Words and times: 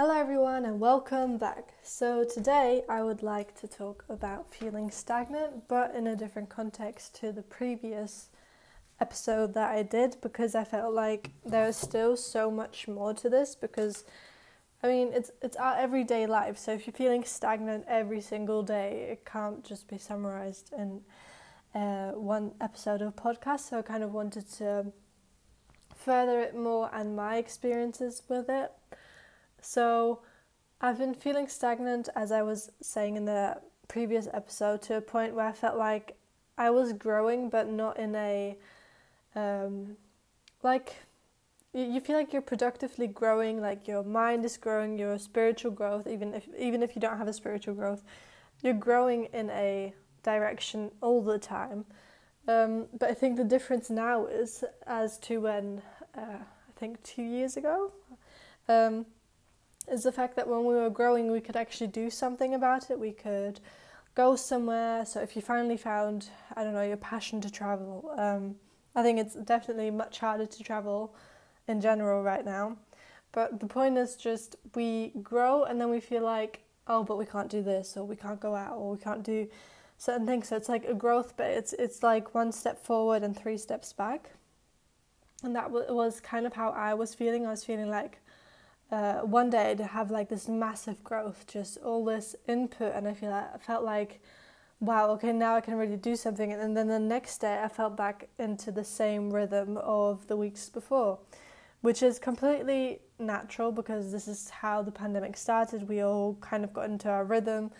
Hello, 0.00 0.14
everyone, 0.16 0.64
and 0.64 0.78
welcome 0.78 1.38
back. 1.38 1.72
So, 1.82 2.22
today 2.22 2.84
I 2.88 3.02
would 3.02 3.20
like 3.20 3.58
to 3.60 3.66
talk 3.66 4.04
about 4.08 4.48
feeling 4.54 4.92
stagnant, 4.92 5.66
but 5.66 5.92
in 5.92 6.06
a 6.06 6.14
different 6.14 6.48
context 6.48 7.16
to 7.16 7.32
the 7.32 7.42
previous 7.42 8.28
episode 9.00 9.54
that 9.54 9.72
I 9.72 9.82
did 9.82 10.16
because 10.20 10.54
I 10.54 10.62
felt 10.62 10.94
like 10.94 11.32
there 11.44 11.66
is 11.66 11.76
still 11.76 12.16
so 12.16 12.48
much 12.48 12.86
more 12.86 13.12
to 13.14 13.28
this. 13.28 13.56
Because, 13.56 14.04
I 14.84 14.86
mean, 14.86 15.10
it's 15.12 15.32
it's 15.42 15.56
our 15.56 15.76
everyday 15.76 16.28
life. 16.28 16.58
So, 16.58 16.74
if 16.74 16.86
you're 16.86 16.94
feeling 16.94 17.24
stagnant 17.24 17.84
every 17.88 18.20
single 18.20 18.62
day, 18.62 19.08
it 19.10 19.24
can't 19.26 19.64
just 19.64 19.88
be 19.88 19.98
summarized 19.98 20.72
in 20.78 21.00
uh, 21.74 22.12
one 22.12 22.52
episode 22.60 23.02
of 23.02 23.16
podcast. 23.16 23.68
So, 23.68 23.80
I 23.80 23.82
kind 23.82 24.04
of 24.04 24.14
wanted 24.14 24.48
to 24.58 24.92
further 25.96 26.38
it 26.38 26.54
more 26.54 26.88
and 26.94 27.16
my 27.16 27.38
experiences 27.38 28.22
with 28.28 28.48
it. 28.48 28.70
So 29.60 30.20
I've 30.80 30.98
been 30.98 31.14
feeling 31.14 31.48
stagnant, 31.48 32.08
as 32.14 32.32
I 32.32 32.42
was 32.42 32.70
saying 32.80 33.16
in 33.16 33.24
the 33.24 33.60
previous 33.88 34.28
episode, 34.32 34.82
to 34.82 34.96
a 34.96 35.00
point 35.00 35.34
where 35.34 35.46
I 35.46 35.52
felt 35.52 35.76
like 35.76 36.16
I 36.56 36.70
was 36.70 36.92
growing, 36.92 37.48
but 37.50 37.68
not 37.68 37.98
in 37.98 38.14
a 38.14 38.56
um, 39.34 39.96
like 40.62 40.96
you 41.74 42.00
feel 42.00 42.16
like 42.16 42.32
you're 42.32 42.42
productively 42.42 43.06
growing, 43.06 43.60
like 43.60 43.86
your 43.86 44.02
mind 44.02 44.44
is 44.44 44.56
growing, 44.56 44.98
your 44.98 45.18
spiritual 45.18 45.70
growth, 45.70 46.06
even 46.06 46.34
if 46.34 46.48
even 46.58 46.82
if 46.82 46.94
you 46.96 47.00
don't 47.00 47.18
have 47.18 47.28
a 47.28 47.32
spiritual 47.32 47.74
growth, 47.74 48.02
you're 48.62 48.74
growing 48.74 49.26
in 49.26 49.50
a 49.50 49.94
direction 50.22 50.90
all 51.00 51.22
the 51.22 51.38
time. 51.38 51.84
Um, 52.48 52.86
but 52.98 53.10
I 53.10 53.14
think 53.14 53.36
the 53.36 53.44
difference 53.44 53.90
now 53.90 54.26
is 54.26 54.64
as 54.86 55.18
to 55.18 55.40
when 55.40 55.82
uh, 56.16 56.40
I 56.40 56.72
think 56.76 57.02
two 57.02 57.22
years 57.22 57.56
ago. 57.56 57.92
Um, 58.68 59.06
is 59.90 60.02
the 60.02 60.12
fact 60.12 60.36
that 60.36 60.48
when 60.48 60.64
we 60.64 60.74
were 60.74 60.90
growing, 60.90 61.30
we 61.30 61.40
could 61.40 61.56
actually 61.56 61.88
do 61.88 62.10
something 62.10 62.54
about 62.54 62.90
it. 62.90 62.98
We 62.98 63.12
could 63.12 63.60
go 64.14 64.36
somewhere. 64.36 65.04
So 65.04 65.20
if 65.20 65.36
you 65.36 65.42
finally 65.42 65.76
found, 65.76 66.28
I 66.56 66.64
don't 66.64 66.74
know, 66.74 66.82
your 66.82 66.96
passion 66.96 67.40
to 67.42 67.50
travel, 67.50 68.14
um, 68.18 68.56
I 68.94 69.02
think 69.02 69.18
it's 69.18 69.34
definitely 69.34 69.90
much 69.90 70.18
harder 70.18 70.46
to 70.46 70.62
travel 70.62 71.14
in 71.68 71.80
general 71.80 72.22
right 72.22 72.44
now. 72.44 72.76
But 73.32 73.60
the 73.60 73.66
point 73.66 73.98
is 73.98 74.16
just 74.16 74.56
we 74.74 75.12
grow 75.22 75.64
and 75.64 75.80
then 75.80 75.90
we 75.90 76.00
feel 76.00 76.22
like, 76.22 76.62
oh, 76.86 77.04
but 77.04 77.18
we 77.18 77.26
can't 77.26 77.50
do 77.50 77.62
this, 77.62 77.96
or 77.96 78.04
we 78.04 78.16
can't 78.16 78.40
go 78.40 78.54
out, 78.54 78.76
or 78.76 78.92
we 78.92 78.98
can't 78.98 79.22
do 79.22 79.46
certain 79.98 80.26
things. 80.26 80.48
So 80.48 80.56
it's 80.56 80.68
like 80.68 80.86
a 80.86 80.94
growth, 80.94 81.34
but 81.36 81.50
it's 81.50 81.74
it's 81.74 82.02
like 82.02 82.34
one 82.34 82.50
step 82.50 82.82
forward 82.84 83.22
and 83.22 83.36
three 83.36 83.58
steps 83.58 83.92
back. 83.92 84.30
And 85.44 85.54
that 85.54 85.70
was 85.70 86.20
kind 86.20 86.46
of 86.46 86.54
how 86.54 86.70
I 86.70 86.94
was 86.94 87.14
feeling. 87.14 87.46
I 87.46 87.50
was 87.50 87.64
feeling 87.64 87.90
like 87.90 88.18
uh, 88.90 89.20
one 89.20 89.50
day 89.50 89.74
to 89.74 89.84
have 89.84 90.10
like 90.10 90.28
this 90.28 90.48
massive 90.48 91.02
growth, 91.04 91.46
just 91.46 91.78
all 91.78 92.04
this 92.04 92.34
input, 92.46 92.94
and 92.94 93.06
I 93.06 93.14
feel 93.14 93.30
like, 93.30 93.54
I 93.54 93.58
felt 93.58 93.84
like, 93.84 94.20
wow, 94.80 95.10
okay, 95.10 95.32
now 95.32 95.56
I 95.56 95.60
can 95.60 95.74
really 95.74 95.96
do 95.96 96.16
something. 96.16 96.52
And 96.52 96.76
then 96.76 96.88
the 96.88 96.98
next 96.98 97.38
day, 97.38 97.60
I 97.62 97.68
felt 97.68 97.96
back 97.96 98.28
into 98.38 98.70
the 98.70 98.84
same 98.84 99.30
rhythm 99.30 99.76
of 99.78 100.26
the 100.28 100.36
weeks 100.36 100.68
before, 100.68 101.18
which 101.80 102.02
is 102.02 102.18
completely 102.18 103.00
natural 103.18 103.72
because 103.72 104.12
this 104.12 104.28
is 104.28 104.50
how 104.50 104.82
the 104.82 104.92
pandemic 104.92 105.36
started. 105.36 105.88
We 105.88 106.02
all 106.02 106.36
kind 106.40 106.64
of 106.64 106.72
got 106.72 106.88
into 106.88 107.08
our 107.08 107.24
rhythm 107.24 107.70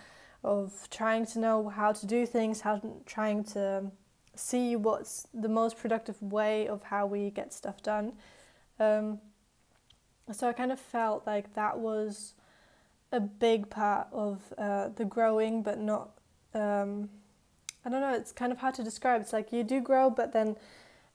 of 0.45 0.89
trying 0.91 1.27
to 1.27 1.39
know 1.39 1.69
how 1.69 1.92
to 1.92 2.06
do 2.06 2.27
things, 2.27 2.61
how 2.61 2.83
trying 3.06 3.45
to 3.45 3.91
see 4.34 4.77
what's 4.77 5.27
the 5.34 5.48
most 5.48 5.77
productive 5.79 6.20
way 6.23 6.69
of 6.69 6.83
how 6.83 7.06
we 7.06 7.31
get 7.31 7.53
stuff 7.53 7.83
done. 7.83 8.12
Um, 8.79 9.20
so 10.32 10.48
I 10.48 10.52
kind 10.52 10.72
of 10.72 10.80
felt 10.80 11.26
like 11.26 11.54
that 11.54 11.78
was 11.78 12.34
a 13.12 13.20
big 13.20 13.70
part 13.70 14.08
of 14.12 14.52
uh, 14.58 14.88
the 14.88 15.04
growing, 15.04 15.62
but 15.62 15.78
not. 15.78 16.10
Um, 16.54 17.08
I 17.84 17.90
don't 17.90 18.00
know. 18.00 18.14
It's 18.14 18.32
kind 18.32 18.52
of 18.52 18.58
hard 18.58 18.74
to 18.74 18.84
describe. 18.84 19.20
It's 19.20 19.32
like 19.32 19.52
you 19.52 19.64
do 19.64 19.80
grow, 19.80 20.11
but 20.11 20.33
then 20.33 20.56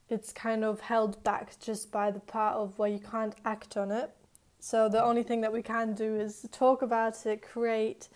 it's 0.09 0.31
kind 0.31 0.63
of 0.63 0.81
held 0.81 1.23
back 1.23 1.59
just 1.59 1.91
by 1.91 2.11
the 2.11 2.19
part 2.19 2.55
of 2.55 2.77
where 2.79 2.89
you 2.89 2.99
can't 2.99 3.35
act 3.45 3.77
on 3.77 3.91
it. 3.91 4.11
So 4.59 4.87
the 4.89 5.03
only 5.03 5.23
thing 5.23 5.41
that 5.41 5.51
we 5.51 5.61
can 5.61 5.93
do 5.93 6.15
is 6.15 6.47
talk 6.51 6.81
about 6.81 7.25
it, 7.25 7.41
create, 7.41 8.07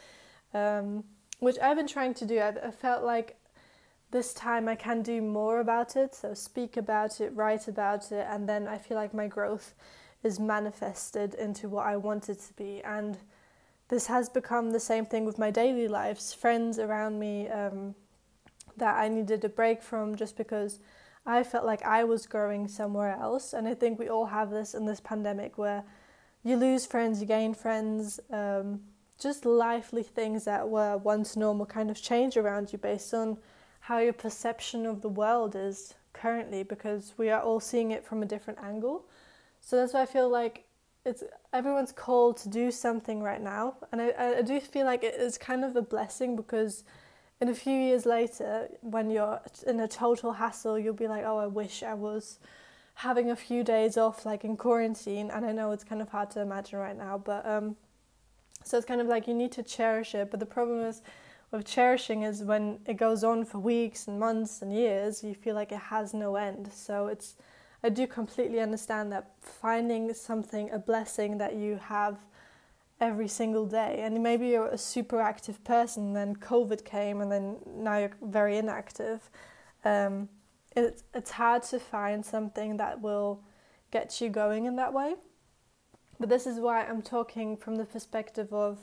um, 0.53 1.03
which 1.39 1.57
I've 1.59 1.77
been 1.77 1.87
trying 1.87 2.13
to 2.15 2.25
do. 2.25 2.39
I've, 2.41 2.57
I 2.57 2.71
felt 2.71 3.03
like 3.03 3.35
this 4.11 4.33
time 4.33 4.67
I 4.67 4.75
can 4.75 5.01
do 5.01 5.21
more 5.21 5.59
about 5.59 5.95
it. 5.95 6.15
So 6.15 6.33
speak 6.33 6.77
about 6.77 7.19
it, 7.19 7.35
write 7.35 7.67
about 7.67 8.11
it, 8.11 8.25
and 8.29 8.47
then 8.47 8.67
I 8.67 8.77
feel 8.77 8.97
like 8.97 9.13
my 9.13 9.27
growth 9.27 9.75
is 10.23 10.39
manifested 10.39 11.33
into 11.35 11.69
what 11.69 11.85
I 11.85 11.97
want 11.97 12.29
it 12.29 12.39
to 12.39 12.53
be. 12.53 12.81
And 12.83 13.17
this 13.89 14.07
has 14.07 14.29
become 14.29 14.71
the 14.71 14.79
same 14.79 15.05
thing 15.05 15.25
with 15.25 15.37
my 15.37 15.51
daily 15.51 15.87
lives. 15.87 16.33
Friends 16.33 16.79
around 16.79 17.19
me 17.19 17.47
um, 17.49 17.95
that 18.75 18.95
I 18.97 19.07
needed 19.07 19.43
a 19.45 19.49
break 19.49 19.81
from 19.81 20.15
just 20.15 20.35
because 20.35 20.79
I 21.25 21.43
felt 21.43 21.65
like 21.65 21.83
I 21.83 22.03
was 22.03 22.25
growing 22.25 22.67
somewhere 22.67 23.17
else. 23.19 23.53
And 23.53 23.67
I 23.67 23.73
think 23.73 23.99
we 23.99 24.09
all 24.09 24.25
have 24.25 24.49
this 24.49 24.73
in 24.73 24.85
this 24.85 24.99
pandemic 24.99 25.57
where 25.57 25.83
you 26.43 26.57
lose 26.57 26.85
friends, 26.85 27.21
you 27.21 27.27
gain 27.27 27.53
friends. 27.53 28.19
Um, 28.31 28.81
just 29.19 29.45
lively 29.45 30.03
things 30.03 30.45
that 30.45 30.67
were 30.67 30.97
once 30.97 31.35
normal 31.35 31.65
kind 31.65 31.89
of 31.89 32.01
change 32.01 32.37
around 32.37 32.71
you 32.71 32.77
based 32.77 33.13
on 33.13 33.37
how 33.81 33.97
your 33.97 34.13
perception 34.13 34.85
of 34.85 35.01
the 35.01 35.09
world 35.09 35.55
is 35.55 35.95
currently 36.13 36.63
because 36.63 37.13
we 37.17 37.29
are 37.29 37.41
all 37.41 37.59
seeing 37.59 37.91
it 37.91 38.05
from 38.05 38.21
a 38.21 38.25
different 38.25 38.59
angle. 38.61 39.05
So 39.67 39.75
that's 39.75 39.91
why 39.91 40.03
I 40.03 40.05
feel 40.05 40.29
like 40.29 40.63
it's 41.03 41.25
everyone's 41.51 41.91
called 41.91 42.37
to 42.37 42.47
do 42.47 42.71
something 42.71 43.21
right 43.21 43.41
now, 43.41 43.75
and 43.91 44.01
I, 44.01 44.37
I 44.37 44.41
do 44.41 44.61
feel 44.61 44.85
like 44.85 45.03
it 45.03 45.15
is 45.15 45.37
kind 45.37 45.65
of 45.65 45.75
a 45.75 45.81
blessing 45.81 46.37
because 46.37 46.85
in 47.41 47.49
a 47.49 47.53
few 47.53 47.73
years 47.73 48.05
later, 48.05 48.69
when 48.79 49.09
you're 49.09 49.41
in 49.67 49.81
a 49.81 49.87
total 49.89 50.31
hassle, 50.31 50.79
you'll 50.79 50.93
be 50.93 51.09
like, 51.09 51.25
oh, 51.25 51.37
I 51.37 51.47
wish 51.47 51.83
I 51.83 51.95
was 51.95 52.39
having 52.93 53.29
a 53.29 53.35
few 53.35 53.61
days 53.61 53.97
off, 53.97 54.25
like 54.25 54.45
in 54.45 54.55
quarantine. 54.55 55.29
And 55.31 55.45
I 55.45 55.51
know 55.51 55.73
it's 55.73 55.83
kind 55.83 56.01
of 56.01 56.07
hard 56.07 56.31
to 56.31 56.39
imagine 56.39 56.79
right 56.79 56.97
now, 56.97 57.17
but 57.17 57.45
um, 57.45 57.75
so 58.63 58.77
it's 58.77 58.87
kind 58.87 59.01
of 59.01 59.07
like 59.07 59.27
you 59.27 59.33
need 59.33 59.51
to 59.51 59.63
cherish 59.63 60.15
it. 60.15 60.31
But 60.31 60.39
the 60.39 60.45
problem 60.45 60.79
is 60.79 61.01
with 61.51 61.65
cherishing 61.65 62.23
is 62.23 62.41
when 62.41 62.79
it 62.85 62.95
goes 62.95 63.21
on 63.21 63.43
for 63.43 63.59
weeks 63.59 64.07
and 64.07 64.17
months 64.17 64.61
and 64.61 64.71
years, 64.71 65.25
you 65.25 65.35
feel 65.35 65.55
like 65.55 65.73
it 65.73 65.79
has 65.79 66.13
no 66.13 66.37
end. 66.37 66.69
So 66.71 67.07
it's 67.07 67.35
I 67.83 67.89
do 67.89 68.07
completely 68.07 68.59
understand 68.59 69.11
that 69.11 69.31
finding 69.41 70.13
something, 70.13 70.71
a 70.71 70.79
blessing 70.79 71.37
that 71.37 71.55
you 71.55 71.77
have 71.77 72.17
every 72.99 73.27
single 73.27 73.65
day, 73.65 73.99
and 74.01 74.21
maybe 74.23 74.47
you're 74.47 74.67
a 74.67 74.77
super 74.77 75.21
active 75.21 75.63
person, 75.63 76.13
then 76.13 76.35
COVID 76.35 76.83
came, 76.83 77.21
and 77.21 77.31
then 77.31 77.57
now 77.67 77.97
you're 77.97 78.17
very 78.21 78.57
inactive. 78.57 79.29
Um, 79.85 80.29
it's 80.75 81.03
it's 81.13 81.31
hard 81.31 81.63
to 81.63 81.79
find 81.79 82.25
something 82.25 82.77
that 82.77 83.01
will 83.01 83.43
get 83.91 84.19
you 84.21 84.29
going 84.29 84.65
in 84.65 84.75
that 84.77 84.93
way. 84.93 85.15
But 86.19 86.29
this 86.29 86.47
is 86.47 86.59
why 86.59 86.85
I'm 86.85 87.01
talking 87.01 87.57
from 87.57 87.75
the 87.75 87.85
perspective 87.85 88.51
of 88.51 88.79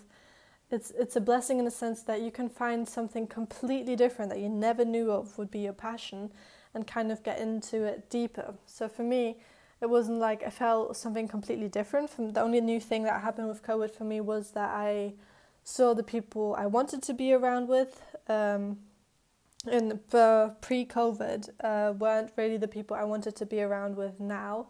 it's 0.71 0.93
it's 0.93 1.17
a 1.17 1.21
blessing 1.21 1.59
in 1.59 1.65
the 1.65 1.71
sense 1.71 2.03
that 2.03 2.21
you 2.23 2.31
can 2.31 2.49
find 2.49 2.89
something 2.89 3.27
completely 3.27 3.97
different 3.97 4.31
that 4.31 4.41
you 4.41 4.49
never 4.49 4.85
knew 4.85 5.11
of 5.11 5.37
would 5.39 5.51
be 5.51 5.61
your 5.61 5.73
passion 5.73 6.33
and 6.75 6.87
kind 6.87 7.13
of 7.13 7.23
get 7.23 7.39
into 7.39 7.85
it 7.85 8.11
deeper. 8.11 8.55
So 8.67 8.89
for 8.89 9.03
me, 9.03 9.39
it 9.81 9.91
wasn't 9.91 10.19
like 10.19 10.43
I 10.43 10.51
felt 10.51 10.97
something 10.97 11.29
completely 11.29 11.69
different. 11.69 12.11
From 12.11 12.33
the 12.33 12.41
only 12.41 12.61
new 12.61 12.81
thing 12.81 13.03
that 13.05 13.21
happened 13.21 13.49
with 13.49 13.63
COVID 13.63 13.91
for 13.91 14.05
me 14.05 14.21
was 14.21 14.51
that 14.53 14.71
I 14.71 15.15
saw 15.63 15.95
the 15.95 16.03
people 16.03 16.55
I 16.59 16.67
wanted 16.67 17.03
to 17.05 17.15
be 17.15 17.33
around 17.33 17.69
with. 17.69 18.03
Um, 18.29 18.79
in 19.71 20.01
the 20.11 20.55
pre-COVID, 20.61 21.49
uh, 21.63 21.93
weren't 21.95 22.33
really 22.37 22.59
the 22.59 22.69
people 22.69 22.97
I 22.97 23.05
wanted 23.05 23.35
to 23.37 23.47
be 23.47 23.63
around 23.63 23.97
with 23.97 24.21
now, 24.21 24.67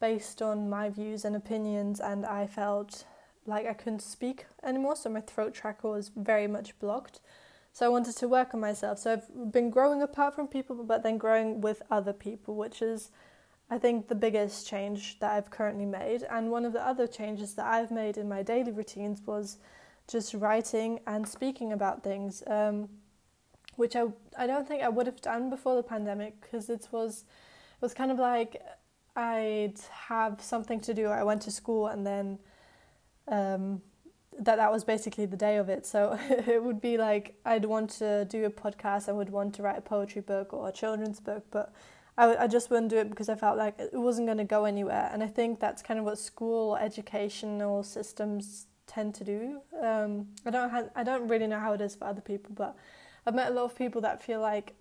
based 0.00 0.42
on 0.42 0.68
my 0.68 0.90
views 0.90 1.24
and 1.24 1.36
opinions, 1.36 2.00
and 2.00 2.26
I 2.26 2.46
felt 2.46 3.04
like 3.46 3.66
I 3.66 3.74
couldn't 3.74 4.02
speak 4.02 4.46
anymore, 4.62 4.96
so 4.96 5.08
my 5.10 5.20
throat 5.20 5.54
chakra 5.54 5.90
was 5.90 6.10
very 6.16 6.48
much 6.48 6.76
blocked. 6.80 7.20
So 7.74 7.84
I 7.84 7.88
wanted 7.88 8.16
to 8.18 8.28
work 8.28 8.54
on 8.54 8.60
myself. 8.60 9.00
So 9.00 9.14
I've 9.14 9.52
been 9.52 9.68
growing 9.68 10.00
apart 10.00 10.36
from 10.36 10.46
people, 10.46 10.76
but 10.84 11.02
then 11.02 11.18
growing 11.18 11.60
with 11.60 11.82
other 11.90 12.12
people, 12.12 12.54
which 12.54 12.80
is, 12.80 13.10
I 13.68 13.78
think, 13.78 14.06
the 14.06 14.14
biggest 14.14 14.68
change 14.68 15.18
that 15.18 15.32
I've 15.32 15.50
currently 15.50 15.84
made. 15.84 16.22
And 16.30 16.52
one 16.52 16.64
of 16.64 16.72
the 16.72 16.86
other 16.86 17.08
changes 17.08 17.54
that 17.54 17.66
I've 17.66 17.90
made 17.90 18.16
in 18.16 18.28
my 18.28 18.44
daily 18.44 18.70
routines 18.70 19.22
was 19.26 19.58
just 20.06 20.34
writing 20.34 21.00
and 21.08 21.26
speaking 21.26 21.72
about 21.72 22.04
things, 22.04 22.44
um, 22.46 22.88
which 23.74 23.96
I 23.96 24.04
I 24.38 24.46
don't 24.46 24.68
think 24.68 24.84
I 24.84 24.88
would 24.88 25.06
have 25.06 25.20
done 25.20 25.50
before 25.50 25.74
the 25.74 25.82
pandemic 25.82 26.40
because 26.42 26.70
it 26.70 26.86
was 26.92 27.24
it 27.72 27.82
was 27.82 27.92
kind 27.92 28.12
of 28.12 28.20
like 28.20 28.62
I'd 29.16 29.80
have 30.06 30.40
something 30.40 30.78
to 30.82 30.94
do. 30.94 31.08
I 31.08 31.24
went 31.24 31.42
to 31.42 31.50
school 31.50 31.88
and 31.88 32.06
then. 32.06 32.38
Um, 33.26 33.82
that 34.38 34.56
that 34.56 34.72
was 34.72 34.84
basically 34.84 35.26
the 35.26 35.36
day 35.36 35.56
of 35.56 35.68
it. 35.68 35.86
So 35.86 36.18
it 36.28 36.62
would 36.62 36.80
be 36.80 36.98
like 36.98 37.36
I'd 37.44 37.64
want 37.64 37.90
to 37.98 38.24
do 38.24 38.44
a 38.44 38.50
podcast, 38.50 39.08
I 39.08 39.12
would 39.12 39.30
want 39.30 39.54
to 39.56 39.62
write 39.62 39.78
a 39.78 39.82
poetry 39.82 40.22
book 40.22 40.52
or 40.52 40.68
a 40.68 40.72
children's 40.72 41.20
book, 41.20 41.44
but 41.50 41.72
I, 42.16 42.36
I 42.36 42.46
just 42.46 42.70
wouldn't 42.70 42.90
do 42.90 42.98
it 42.98 43.10
because 43.10 43.28
I 43.28 43.34
felt 43.34 43.58
like 43.58 43.78
it 43.78 43.92
wasn't 43.92 44.26
going 44.26 44.38
to 44.38 44.44
go 44.44 44.64
anywhere. 44.64 45.10
And 45.12 45.22
I 45.22 45.26
think 45.26 45.60
that's 45.60 45.82
kind 45.82 45.98
of 45.98 46.06
what 46.06 46.18
school 46.18 46.76
educational 46.76 47.82
systems 47.82 48.66
tend 48.86 49.14
to 49.16 49.24
do. 49.24 49.60
Um, 49.82 50.28
I 50.46 50.50
don't 50.50 50.70
have, 50.70 50.90
I 50.94 51.02
don't 51.02 51.28
really 51.28 51.46
know 51.46 51.58
how 51.58 51.72
it 51.72 51.80
is 51.80 51.94
for 51.96 52.04
other 52.04 52.20
people, 52.20 52.52
but 52.54 52.76
I've 53.26 53.34
met 53.34 53.50
a 53.50 53.54
lot 53.54 53.64
of 53.64 53.76
people 53.76 54.00
that 54.02 54.22
feel 54.22 54.40
like 54.40 54.74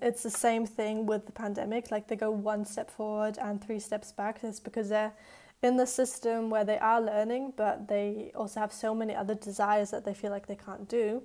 it's 0.00 0.22
the 0.22 0.30
same 0.30 0.66
thing 0.66 1.04
with 1.04 1.26
the 1.26 1.32
pandemic. 1.32 1.90
Like 1.90 2.08
they 2.08 2.16
go 2.16 2.30
one 2.30 2.64
step 2.64 2.90
forward 2.90 3.38
and 3.38 3.62
three 3.62 3.80
steps 3.80 4.12
back. 4.12 4.40
It's 4.42 4.60
because 4.60 4.88
they're 4.88 5.12
in 5.62 5.76
the 5.76 5.86
system 5.86 6.50
where 6.50 6.64
they 6.64 6.78
are 6.78 7.00
learning, 7.00 7.54
but 7.56 7.88
they 7.88 8.32
also 8.34 8.60
have 8.60 8.72
so 8.72 8.94
many 8.94 9.14
other 9.14 9.34
desires 9.34 9.90
that 9.90 10.04
they 10.04 10.14
feel 10.14 10.30
like 10.30 10.46
they 10.46 10.56
can't 10.56 10.88
do. 10.88 11.22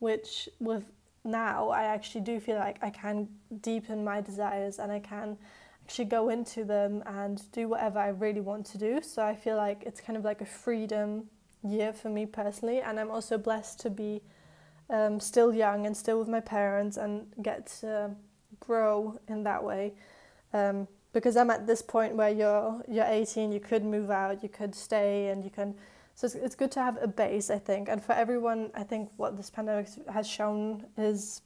Which 0.00 0.48
with 0.60 0.84
now, 1.24 1.70
I 1.70 1.84
actually 1.84 2.20
do 2.20 2.40
feel 2.40 2.56
like 2.56 2.78
I 2.82 2.90
can 2.90 3.28
deepen 3.62 4.04
my 4.04 4.20
desires 4.20 4.78
and 4.78 4.92
I 4.92 4.98
can 4.98 5.38
actually 5.82 6.06
go 6.06 6.28
into 6.28 6.64
them 6.64 7.02
and 7.06 7.40
do 7.52 7.68
whatever 7.68 7.98
I 7.98 8.08
really 8.08 8.40
want 8.40 8.66
to 8.66 8.78
do. 8.78 9.00
So 9.02 9.22
I 9.22 9.34
feel 9.34 9.56
like 9.56 9.82
it's 9.84 10.00
kind 10.00 10.16
of 10.16 10.24
like 10.24 10.40
a 10.40 10.46
freedom 10.46 11.28
year 11.62 11.92
for 11.92 12.10
me 12.10 12.26
personally, 12.26 12.80
and 12.80 13.00
I'm 13.00 13.10
also 13.10 13.38
blessed 13.38 13.80
to 13.80 13.90
be 13.90 14.22
um, 14.90 15.18
still 15.18 15.54
young 15.54 15.86
and 15.86 15.96
still 15.96 16.18
with 16.18 16.28
my 16.28 16.40
parents 16.40 16.98
and 16.98 17.26
get 17.42 17.66
to 17.80 18.10
grow 18.60 19.18
in 19.28 19.42
that 19.44 19.64
way. 19.64 19.94
Um, 20.52 20.86
because 21.14 21.36
I'm 21.36 21.48
at 21.50 21.66
this 21.66 21.80
point 21.80 22.16
where 22.16 22.28
you're 22.28 22.82
you're 22.86 23.06
18, 23.06 23.52
you 23.52 23.60
could 23.60 23.84
move 23.84 24.10
out, 24.10 24.42
you 24.42 24.48
could 24.50 24.74
stay, 24.74 25.28
and 25.28 25.42
you 25.42 25.50
can. 25.50 25.74
So 26.16 26.26
it's, 26.26 26.34
it's 26.34 26.54
good 26.54 26.70
to 26.72 26.80
have 26.80 26.98
a 27.00 27.08
base, 27.08 27.50
I 27.50 27.58
think. 27.58 27.88
And 27.88 28.02
for 28.02 28.12
everyone, 28.12 28.70
I 28.74 28.82
think 28.82 29.10
what 29.16 29.36
this 29.36 29.48
pandemic 29.48 29.88
has 30.12 30.28
shown 30.28 30.84
is, 30.98 31.40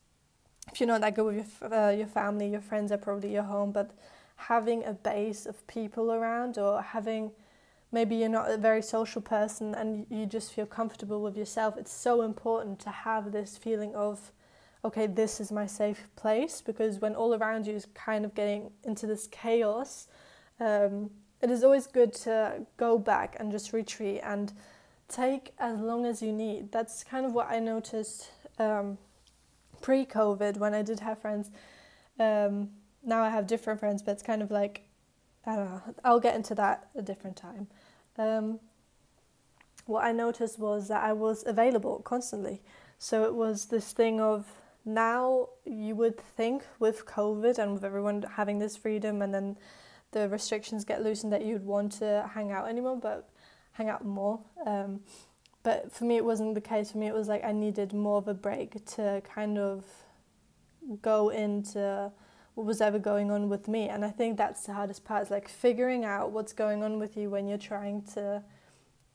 if 0.72 0.80
you're 0.80 0.88
not 0.88 1.02
that 1.02 1.14
good 1.14 1.26
with 1.26 1.60
your 1.60 1.74
uh, 1.74 1.90
your 1.90 2.08
family, 2.08 2.48
your 2.48 2.62
friends 2.62 2.90
are 2.90 2.98
probably 2.98 3.32
your 3.32 3.44
home, 3.44 3.70
but 3.70 3.92
having 4.36 4.84
a 4.84 4.92
base 4.92 5.46
of 5.46 5.66
people 5.66 6.12
around 6.12 6.58
or 6.58 6.80
having 6.80 7.30
maybe 7.90 8.16
you're 8.16 8.28
not 8.28 8.50
a 8.50 8.56
very 8.56 8.82
social 8.82 9.20
person 9.20 9.74
and 9.74 10.06
you 10.10 10.26
just 10.26 10.52
feel 10.52 10.66
comfortable 10.66 11.20
with 11.20 11.36
yourself 11.36 11.76
it's 11.76 11.92
so 11.92 12.22
important 12.22 12.78
to 12.78 12.88
have 12.88 13.32
this 13.32 13.56
feeling 13.56 13.92
of 13.96 14.30
okay 14.88 15.06
this 15.06 15.40
is 15.40 15.52
my 15.52 15.66
safe 15.66 16.08
place 16.16 16.60
because 16.60 17.00
when 17.00 17.14
all 17.14 17.34
around 17.34 17.66
you 17.66 17.74
is 17.74 17.86
kind 17.94 18.24
of 18.24 18.34
getting 18.34 18.70
into 18.84 19.06
this 19.06 19.26
chaos 19.28 20.08
um, 20.60 21.10
it 21.40 21.50
is 21.50 21.62
always 21.62 21.86
good 21.86 22.12
to 22.12 22.66
go 22.76 22.98
back 22.98 23.36
and 23.38 23.52
just 23.52 23.72
retreat 23.72 24.20
and 24.24 24.52
take 25.08 25.52
as 25.58 25.78
long 25.78 26.04
as 26.04 26.20
you 26.20 26.32
need 26.32 26.72
that's 26.72 27.04
kind 27.04 27.24
of 27.24 27.32
what 27.32 27.48
i 27.50 27.58
noticed 27.58 28.30
um, 28.58 28.98
pre-covid 29.80 30.56
when 30.56 30.74
i 30.74 30.82
did 30.82 31.00
have 31.00 31.18
friends 31.18 31.50
um, 32.18 32.70
now 33.04 33.22
I 33.22 33.30
have 33.30 33.46
different 33.46 33.80
friends, 33.80 34.02
but 34.02 34.12
it's 34.12 34.22
kind 34.22 34.42
of 34.42 34.50
like 34.50 34.82
I 35.46 35.56
don't 35.56 35.64
know. 35.64 35.82
I'll 36.04 36.20
get 36.20 36.34
into 36.34 36.54
that 36.56 36.88
a 36.94 37.02
different 37.02 37.36
time. 37.36 37.68
Um, 38.18 38.60
what 39.86 40.04
I 40.04 40.12
noticed 40.12 40.58
was 40.58 40.88
that 40.88 41.02
I 41.02 41.12
was 41.12 41.44
available 41.46 42.00
constantly. 42.00 42.60
So 42.98 43.24
it 43.24 43.34
was 43.34 43.66
this 43.66 43.92
thing 43.92 44.20
of 44.20 44.46
now 44.88 45.48
you 45.64 45.94
would 45.94 46.18
think 46.18 46.64
with 46.78 47.06
COVID 47.06 47.58
and 47.58 47.74
with 47.74 47.84
everyone 47.84 48.24
having 48.36 48.58
this 48.58 48.76
freedom 48.76 49.22
and 49.22 49.32
then 49.32 49.56
the 50.12 50.28
restrictions 50.28 50.84
get 50.84 51.02
loosened 51.02 51.32
that 51.32 51.44
you'd 51.44 51.64
want 51.64 51.92
to 51.92 52.28
hang 52.32 52.50
out 52.50 52.68
anymore, 52.68 52.96
but 52.96 53.28
hang 53.72 53.88
out 53.88 54.04
more. 54.04 54.40
Um, 54.66 55.00
but 55.62 55.92
for 55.92 56.04
me, 56.04 56.16
it 56.16 56.24
wasn't 56.24 56.54
the 56.54 56.60
case. 56.60 56.92
For 56.92 56.98
me, 56.98 57.08
it 57.08 57.14
was 57.14 57.28
like 57.28 57.44
I 57.44 57.52
needed 57.52 57.92
more 57.92 58.18
of 58.18 58.28
a 58.28 58.34
break 58.34 58.84
to 58.96 59.22
kind 59.34 59.58
of 59.58 59.84
go 61.02 61.28
into 61.28 62.10
what 62.54 62.66
was 62.66 62.80
ever 62.80 62.98
going 62.98 63.30
on 63.30 63.48
with 63.48 63.68
me. 63.68 63.88
And 63.88 64.04
I 64.04 64.10
think 64.10 64.38
that's 64.38 64.66
the 64.66 64.72
hardest 64.72 65.04
part 65.04 65.24
is 65.24 65.30
like 65.30 65.48
figuring 65.48 66.04
out 66.04 66.32
what's 66.32 66.52
going 66.52 66.82
on 66.82 66.98
with 66.98 67.16
you 67.16 67.28
when 67.28 67.46
you're 67.46 67.58
trying 67.58 68.02
to, 68.14 68.42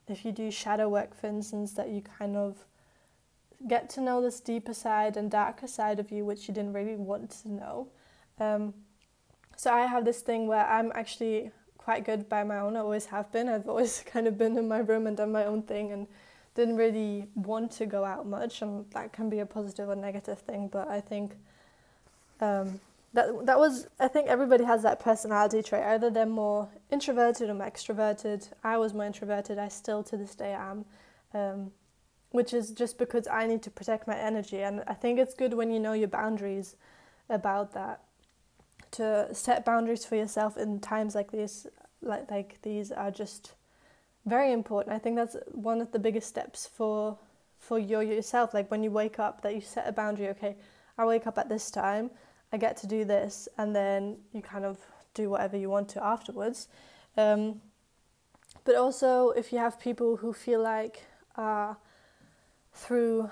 if 0.08 0.24
you 0.24 0.32
do 0.32 0.52
shadow 0.52 0.88
work, 0.88 1.16
for 1.16 1.28
instance, 1.28 1.74
that 1.74 1.90
you 1.90 2.02
kind 2.02 2.38
of 2.38 2.68
get 3.68 3.90
to 3.92 4.02
know 4.02 4.22
this 4.22 4.40
deeper 4.40 4.74
side 4.74 5.18
and 5.18 5.30
darker 5.30 5.68
side 5.68 6.00
of 6.00 6.12
you, 6.12 6.26
which 6.26 6.48
you 6.48 6.54
didn't 6.54 6.74
really 6.74 6.96
want 6.96 7.32
to 7.42 7.52
know. 7.52 7.88
Um, 8.40 8.74
so 9.56 9.74
I 9.74 9.86
have 9.86 10.06
this 10.06 10.22
thing 10.22 10.48
where 10.48 10.66
I'm 10.66 10.92
actually 10.96 11.52
quite 11.78 12.06
good 12.06 12.30
by 12.30 12.44
my 12.44 12.60
own. 12.60 12.76
I 12.76 12.80
always 12.80 13.06
have 13.08 13.32
been. 13.32 13.50
I've 13.50 13.68
always 13.68 14.04
kind 14.12 14.28
of 14.28 14.38
been 14.38 14.58
in 14.58 14.68
my 14.68 14.80
room 14.80 15.08
and 15.08 15.18
done 15.18 15.32
my 15.32 15.46
own 15.46 15.64
thing 15.64 15.92
and 15.92 16.08
didn't 16.56 16.78
really 16.78 17.28
want 17.36 17.72
to 17.72 17.86
go 17.86 18.06
out 18.06 18.26
much. 18.26 18.62
And 18.62 18.86
that 18.92 19.14
can 19.14 19.30
be 19.30 19.40
a 19.40 19.46
positive 19.46 19.90
or 19.90 19.96
negative 19.96 20.40
thing. 20.40 20.70
But 20.72 20.88
I 20.88 21.02
think 21.02 21.36
um, 22.40 22.80
that 23.14 23.46
that 23.46 23.60
was 23.60 23.88
I 24.00 24.08
think 24.08 24.28
everybody 24.28 24.64
has 24.64 24.82
that 24.84 25.00
personality 25.00 25.62
trait. 25.62 25.84
Either 25.84 26.10
they're 26.10 26.26
more 26.26 26.70
introverted 26.92 27.50
or 27.50 27.54
more 27.54 27.68
extroverted. 27.70 28.50
I 28.64 28.78
was 28.78 28.94
more 28.94 29.06
introverted. 29.06 29.58
I 29.58 29.68
still 29.68 30.04
to 30.04 30.18
this 30.18 30.36
day 30.36 30.54
am, 30.54 30.86
um, 31.34 31.72
which 32.34 32.54
is 32.54 32.72
just 32.72 32.98
because 32.98 33.28
I 33.28 33.48
need 33.48 33.62
to 33.62 33.72
protect 33.72 34.08
my 34.08 34.18
energy. 34.18 34.62
And 34.62 34.84
I 34.88 34.94
think 34.94 35.20
it's 35.20 35.34
good 35.34 35.54
when 35.54 35.72
you 35.72 35.80
know 35.80 35.94
your 35.94 36.08
boundaries 36.08 36.76
about 37.30 37.74
that. 37.74 38.02
To 38.92 39.30
set 39.32 39.66
boundaries 39.66 40.06
for 40.06 40.16
yourself 40.16 40.58
in 40.58 40.80
times 40.80 41.16
like 41.16 41.32
these, 41.32 41.66
like 42.02 42.30
like 42.30 42.62
these, 42.62 42.92
are 42.92 43.10
just 43.10 43.54
very 44.26 44.52
important. 44.52 44.96
I 44.96 45.00
think 45.00 45.16
that's 45.16 45.36
one 45.52 45.82
of 45.82 45.92
the 45.92 46.00
biggest 46.00 46.28
steps 46.28 46.68
for 46.68 47.18
for 47.58 47.80
your 47.80 48.04
yourself. 48.04 48.54
Like 48.54 48.70
when 48.70 48.84
you 48.84 48.92
wake 48.92 49.18
up, 49.20 49.42
that 49.42 49.56
you 49.56 49.62
set 49.62 49.88
a 49.88 49.92
boundary. 49.92 50.30
Okay, 50.30 50.58
I 50.98 51.06
wake 51.06 51.26
up 51.26 51.38
at 51.38 51.50
this 51.50 51.72
time 51.72 52.12
I 52.54 52.58
get 52.58 52.78
to 52.78 52.88
do 52.88 53.04
this, 53.04 53.50
and 53.58 53.76
then 53.76 54.18
you 54.32 54.42
kind 54.44 54.64
of 54.64 54.78
do 55.16 55.32
whatever 55.32 55.58
you 55.58 55.72
want 55.72 55.90
to 55.90 56.04
afterwards. 56.04 56.68
Um, 57.18 57.62
but 58.64 58.76
also, 58.76 59.32
if 59.32 59.52
you 59.52 59.58
have 59.58 59.80
people 59.80 60.18
who 60.18 60.34
feel 60.34 60.62
like 60.62 61.04
uh, 61.36 61.74
through 62.74 63.30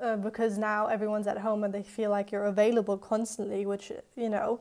uh, 0.00 0.16
because 0.16 0.58
now 0.58 0.86
everyone's 0.86 1.26
at 1.26 1.38
home 1.38 1.64
and 1.64 1.72
they 1.72 1.82
feel 1.82 2.10
like 2.10 2.32
you're 2.32 2.46
available 2.46 2.96
constantly, 2.98 3.66
which 3.66 3.92
you 4.16 4.28
know, 4.28 4.60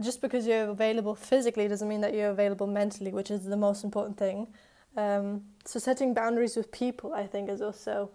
just 0.00 0.20
because 0.20 0.46
you're 0.46 0.68
available 0.68 1.14
physically 1.14 1.68
doesn't 1.68 1.88
mean 1.88 2.00
that 2.00 2.14
you're 2.14 2.30
available 2.30 2.66
mentally, 2.66 3.12
which 3.12 3.30
is 3.30 3.44
the 3.44 3.56
most 3.56 3.84
important 3.84 4.16
thing. 4.16 4.46
Um, 4.96 5.42
so 5.64 5.78
setting 5.78 6.14
boundaries 6.14 6.56
with 6.56 6.72
people, 6.72 7.12
I 7.12 7.26
think, 7.26 7.48
is 7.48 7.60
also 7.60 8.10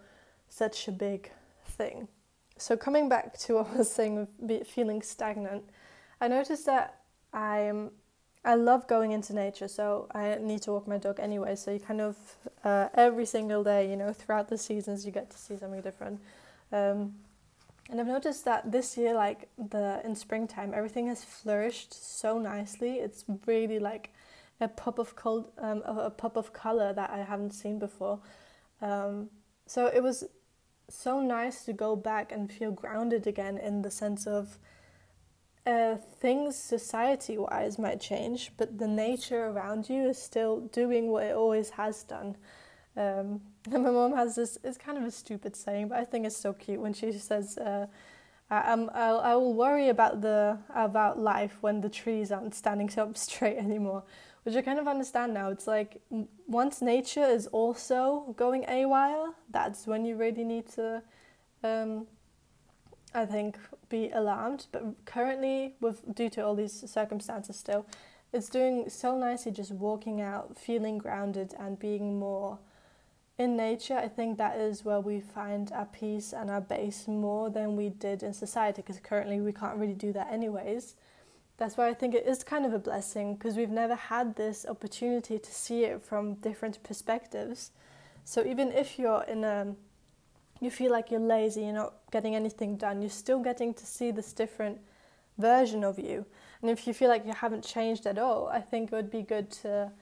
such 0.48 0.88
a 0.88 0.92
big 0.92 1.30
thing. 1.64 2.08
So 2.56 2.76
coming 2.76 3.08
back 3.08 3.36
to 3.38 3.54
what 3.54 3.68
I 3.74 3.78
was 3.78 3.90
saying 3.90 4.28
feeling 4.66 5.02
stagnant, 5.02 5.64
I 6.20 6.28
noticed 6.28 6.66
that 6.66 7.00
I'm 7.32 7.90
I 8.44 8.56
love 8.56 8.86
going 8.86 9.12
into 9.12 9.32
nature, 9.32 9.68
so 9.68 10.06
I 10.14 10.36
need 10.40 10.62
to 10.62 10.72
walk 10.72 10.86
my 10.86 10.98
dog 10.98 11.18
anyway. 11.18 11.56
So 11.56 11.70
you 11.70 11.80
kind 11.80 12.00
of 12.00 12.16
uh, 12.62 12.88
every 12.94 13.24
single 13.24 13.64
day, 13.64 13.88
you 13.88 13.96
know, 13.96 14.12
throughout 14.12 14.48
the 14.48 14.58
seasons, 14.58 15.06
you 15.06 15.12
get 15.12 15.30
to 15.30 15.38
see 15.38 15.56
something 15.56 15.80
different. 15.80 16.20
Um, 16.70 17.14
and 17.90 18.00
I've 18.00 18.06
noticed 18.06 18.44
that 18.44 18.70
this 18.70 18.96
year, 18.96 19.14
like 19.14 19.48
the 19.56 20.00
in 20.04 20.14
springtime, 20.14 20.72
everything 20.74 21.06
has 21.08 21.24
flourished 21.24 21.92
so 21.92 22.38
nicely. 22.38 22.94
It's 22.96 23.24
really 23.46 23.78
like 23.78 24.10
a 24.60 24.68
pop 24.68 24.98
of 24.98 25.16
cold, 25.16 25.50
um, 25.58 25.82
a 25.86 26.10
pop 26.10 26.36
of 26.36 26.52
color 26.52 26.92
that 26.92 27.10
I 27.10 27.18
haven't 27.18 27.52
seen 27.52 27.78
before. 27.78 28.20
Um, 28.80 29.30
so 29.66 29.86
it 29.86 30.02
was 30.02 30.24
so 30.88 31.20
nice 31.20 31.64
to 31.64 31.72
go 31.72 31.96
back 31.96 32.30
and 32.30 32.52
feel 32.52 32.72
grounded 32.72 33.26
again 33.26 33.56
in 33.56 33.82
the 33.82 33.90
sense 33.90 34.26
of 34.26 34.58
uh, 35.66 35.96
things 36.20 36.56
society 36.56 37.38
wise 37.38 37.78
might 37.78 38.00
change, 38.00 38.52
but 38.56 38.78
the 38.78 38.86
nature 38.86 39.46
around 39.46 39.88
you 39.88 40.08
is 40.08 40.18
still 40.18 40.60
doing 40.72 41.10
what 41.10 41.24
it 41.24 41.34
always 41.34 41.70
has 41.70 42.02
done. 42.04 42.36
Um, 42.96 43.40
and 43.72 43.82
my 43.82 43.90
mom 43.90 44.14
has 44.14 44.36
this, 44.36 44.58
it's 44.62 44.78
kind 44.78 44.98
of 44.98 45.04
a 45.04 45.10
stupid 45.10 45.56
saying, 45.56 45.88
but 45.88 45.98
I 45.98 46.04
think 46.04 46.26
it's 46.26 46.36
so 46.36 46.52
cute 46.52 46.80
when 46.80 46.92
she 46.92 47.12
says, 47.12 47.58
uh, 47.58 47.86
I, 48.50 48.72
am 48.72 48.90
I'll, 48.94 49.20
I 49.20 49.34
will 49.34 49.54
worry 49.54 49.88
about, 49.88 50.20
the, 50.20 50.58
about 50.74 51.18
life 51.18 51.56
when 51.60 51.80
the 51.80 51.88
trees 51.88 52.30
aren't 52.30 52.54
standing 52.54 52.90
up 52.98 53.16
straight 53.16 53.56
anymore 53.56 54.04
which 54.44 54.54
I 54.56 54.62
kind 54.62 54.78
of 54.78 54.86
understand 54.86 55.34
now. 55.34 55.48
It's 55.48 55.66
like 55.66 56.00
once 56.46 56.80
nature 56.80 57.24
is 57.24 57.46
also 57.48 58.34
going 58.36 58.64
AWOL, 58.64 59.34
that's 59.50 59.86
when 59.86 60.04
you 60.04 60.16
really 60.16 60.44
need 60.44 60.68
to, 60.72 61.02
um, 61.62 62.06
I 63.14 63.26
think, 63.26 63.58
be 63.88 64.10
alarmed. 64.10 64.66
But 64.72 65.04
currently, 65.04 65.74
with 65.80 66.14
due 66.14 66.28
to 66.30 66.44
all 66.44 66.54
these 66.54 66.90
circumstances, 66.90 67.56
still, 67.56 67.86
it's 68.32 68.48
doing 68.48 68.88
so 68.88 69.16
nicely 69.16 69.52
just 69.52 69.72
walking 69.72 70.20
out, 70.20 70.58
feeling 70.58 70.98
grounded, 70.98 71.54
and 71.58 71.78
being 71.78 72.18
more 72.18 72.58
in 73.38 73.56
nature. 73.56 73.96
I 73.96 74.08
think 74.08 74.38
that 74.38 74.56
is 74.56 74.84
where 74.84 75.00
we 75.00 75.20
find 75.20 75.70
our 75.72 75.86
peace 75.86 76.32
and 76.32 76.50
our 76.50 76.60
base 76.60 77.06
more 77.08 77.50
than 77.50 77.76
we 77.76 77.88
did 77.88 78.22
in 78.22 78.32
society, 78.32 78.82
because 78.82 79.00
currently 79.00 79.40
we 79.40 79.52
can't 79.52 79.76
really 79.76 79.94
do 79.94 80.12
that 80.12 80.32
anyways 80.32 80.94
that's 81.56 81.76
why 81.76 81.88
I 81.88 81.94
think 81.94 82.14
it 82.14 82.26
is 82.26 82.42
kind 82.42 82.66
of 82.66 82.72
a 82.72 82.78
blessing 82.78 83.34
because 83.34 83.56
we've 83.56 83.70
never 83.70 83.94
had 83.94 84.34
this 84.36 84.66
opportunity 84.68 85.38
to 85.38 85.54
see 85.54 85.84
it 85.84 86.02
from 86.02 86.34
different 86.34 86.82
perspectives. 86.82 87.70
So 88.24 88.44
even 88.44 88.72
if 88.72 88.98
you're 88.98 89.22
in 89.24 89.44
a 89.44 89.74
you 90.60 90.70
feel 90.70 90.90
like 90.90 91.10
you're 91.10 91.20
lazy, 91.20 91.62
you're 91.62 91.72
not 91.72 91.94
getting 92.10 92.34
anything 92.34 92.76
done, 92.76 93.02
you're 93.02 93.10
still 93.10 93.40
getting 93.40 93.74
to 93.74 93.86
see 93.86 94.10
this 94.10 94.32
different 94.32 94.78
version 95.38 95.84
of 95.84 95.98
you. 95.98 96.24
And 96.62 96.70
if 96.70 96.86
you 96.86 96.94
feel 96.94 97.08
like 97.08 97.26
you 97.26 97.32
haven't 97.32 97.64
changed 97.64 98.06
at 98.06 98.18
all, 98.18 98.48
I 98.48 98.60
think 98.60 98.92
it 98.92 98.96
would 98.96 99.10
be 99.10 99.22
good 99.22 99.50
to 99.62 99.92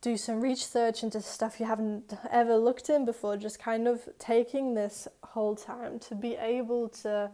do 0.00 0.16
some 0.16 0.40
research 0.40 1.02
into 1.02 1.20
stuff 1.22 1.58
you 1.58 1.66
haven't 1.66 2.12
ever 2.30 2.56
looked 2.56 2.90
in 2.90 3.06
before, 3.06 3.36
just 3.38 3.58
kind 3.58 3.88
of 3.88 4.06
taking 4.18 4.74
this 4.74 5.08
whole 5.22 5.56
time 5.56 5.98
to 5.98 6.14
be 6.14 6.34
able 6.34 6.90
to 6.90 7.30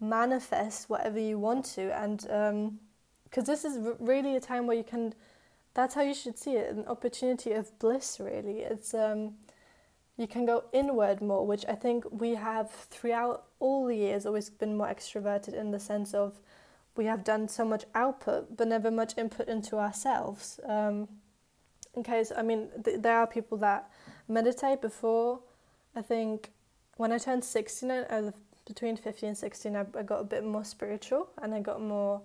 manifest 0.00 0.90
whatever 0.90 1.18
you 1.18 1.38
want 1.38 1.64
to. 1.64 1.96
And 1.96 2.18
because 2.18 3.48
um, 3.48 3.52
this 3.52 3.64
is 3.64 3.78
really 4.00 4.34
a 4.34 4.40
time 4.40 4.66
where 4.66 4.76
you 4.76 4.82
can, 4.82 5.14
that's 5.74 5.94
how 5.94 6.02
you 6.02 6.14
should 6.14 6.36
see 6.36 6.56
it 6.56 6.74
an 6.74 6.86
opportunity 6.88 7.52
of 7.52 7.78
bliss, 7.78 8.18
really. 8.18 8.60
It's, 8.62 8.94
um, 8.94 9.34
you 10.18 10.26
can 10.26 10.44
go 10.44 10.64
inward 10.72 11.22
more, 11.22 11.46
which 11.46 11.64
I 11.68 11.74
think 11.74 12.04
we 12.10 12.34
have 12.34 12.70
throughout 12.70 13.44
all 13.60 13.86
the 13.86 13.94
years 13.94 14.26
always 14.26 14.50
been 14.50 14.76
more 14.76 14.88
extroverted 14.88 15.54
in 15.54 15.70
the 15.70 15.78
sense 15.78 16.12
of 16.12 16.40
we 16.96 17.04
have 17.04 17.22
done 17.22 17.48
so 17.48 17.64
much 17.64 17.84
output 17.94 18.56
but 18.56 18.66
never 18.66 18.90
much 18.90 19.16
input 19.16 19.46
into 19.46 19.76
ourselves. 19.76 20.58
Um, 20.66 21.08
in 21.94 22.02
case, 22.02 22.32
I 22.36 22.42
mean, 22.42 22.68
th- 22.84 23.00
there 23.00 23.16
are 23.16 23.28
people 23.28 23.58
that 23.58 23.90
meditate 24.26 24.82
before. 24.82 25.38
I 25.94 26.02
think 26.02 26.50
when 26.96 27.12
I 27.12 27.18
turned 27.18 27.44
16, 27.44 27.90
I 27.90 28.32
between 28.66 28.96
15 28.96 29.30
and 29.30 29.38
16, 29.38 29.76
I, 29.76 29.86
I 29.96 30.02
got 30.02 30.20
a 30.20 30.24
bit 30.24 30.44
more 30.44 30.64
spiritual 30.64 31.30
and 31.40 31.54
I 31.54 31.60
got 31.60 31.80
more. 31.80 32.20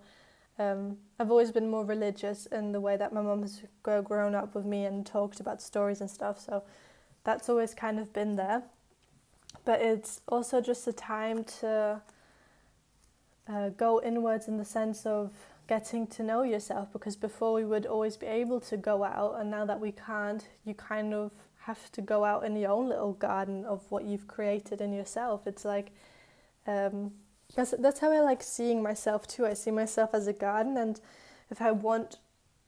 Um, 0.58 0.98
I've 1.18 1.30
always 1.30 1.52
been 1.52 1.70
more 1.70 1.84
religious 1.84 2.46
in 2.46 2.72
the 2.72 2.80
way 2.80 2.96
that 2.96 3.12
my 3.12 3.22
mum 3.22 3.42
has 3.42 3.62
grown 3.82 4.34
up 4.34 4.54
with 4.54 4.64
me 4.64 4.84
and 4.84 5.06
talked 5.06 5.40
about 5.40 5.62
stories 5.62 6.00
and 6.00 6.10
stuff. 6.10 6.38
So 6.40 6.64
that's 7.24 7.48
always 7.48 7.74
kind 7.74 7.98
of 7.98 8.12
been 8.12 8.36
there. 8.36 8.62
But 9.64 9.80
it's 9.80 10.20
also 10.28 10.60
just 10.60 10.86
a 10.86 10.92
time 10.92 11.44
to 11.60 12.02
uh, 13.48 13.68
go 13.70 14.00
inwards 14.02 14.48
in 14.48 14.58
the 14.58 14.64
sense 14.64 15.06
of 15.06 15.32
getting 15.66 16.06
to 16.06 16.22
know 16.22 16.42
yourself 16.42 16.92
because 16.92 17.16
before 17.16 17.54
we 17.54 17.64
would 17.64 17.86
always 17.86 18.16
be 18.16 18.26
able 18.26 18.60
to 18.60 18.76
go 18.76 19.04
out 19.04 19.36
and 19.38 19.50
now 19.50 19.64
that 19.64 19.80
we 19.80 19.92
can't 19.92 20.48
you 20.64 20.74
kind 20.74 21.14
of 21.14 21.32
have 21.60 21.90
to 21.90 22.02
go 22.02 22.24
out 22.24 22.44
in 22.44 22.54
your 22.54 22.70
own 22.70 22.88
little 22.88 23.14
garden 23.14 23.64
of 23.64 23.80
what 23.90 24.04
you've 24.04 24.28
created 24.28 24.82
in 24.82 24.92
yourself 24.92 25.46
it's 25.46 25.64
like 25.64 25.92
um, 26.66 27.10
that's, 27.56 27.72
that's 27.78 28.00
how 28.00 28.12
i 28.12 28.20
like 28.20 28.42
seeing 28.42 28.82
myself 28.82 29.26
too 29.26 29.46
i 29.46 29.54
see 29.54 29.70
myself 29.70 30.10
as 30.12 30.26
a 30.26 30.34
garden 30.34 30.76
and 30.76 31.00
if 31.50 31.62
i 31.62 31.70
want 31.70 32.18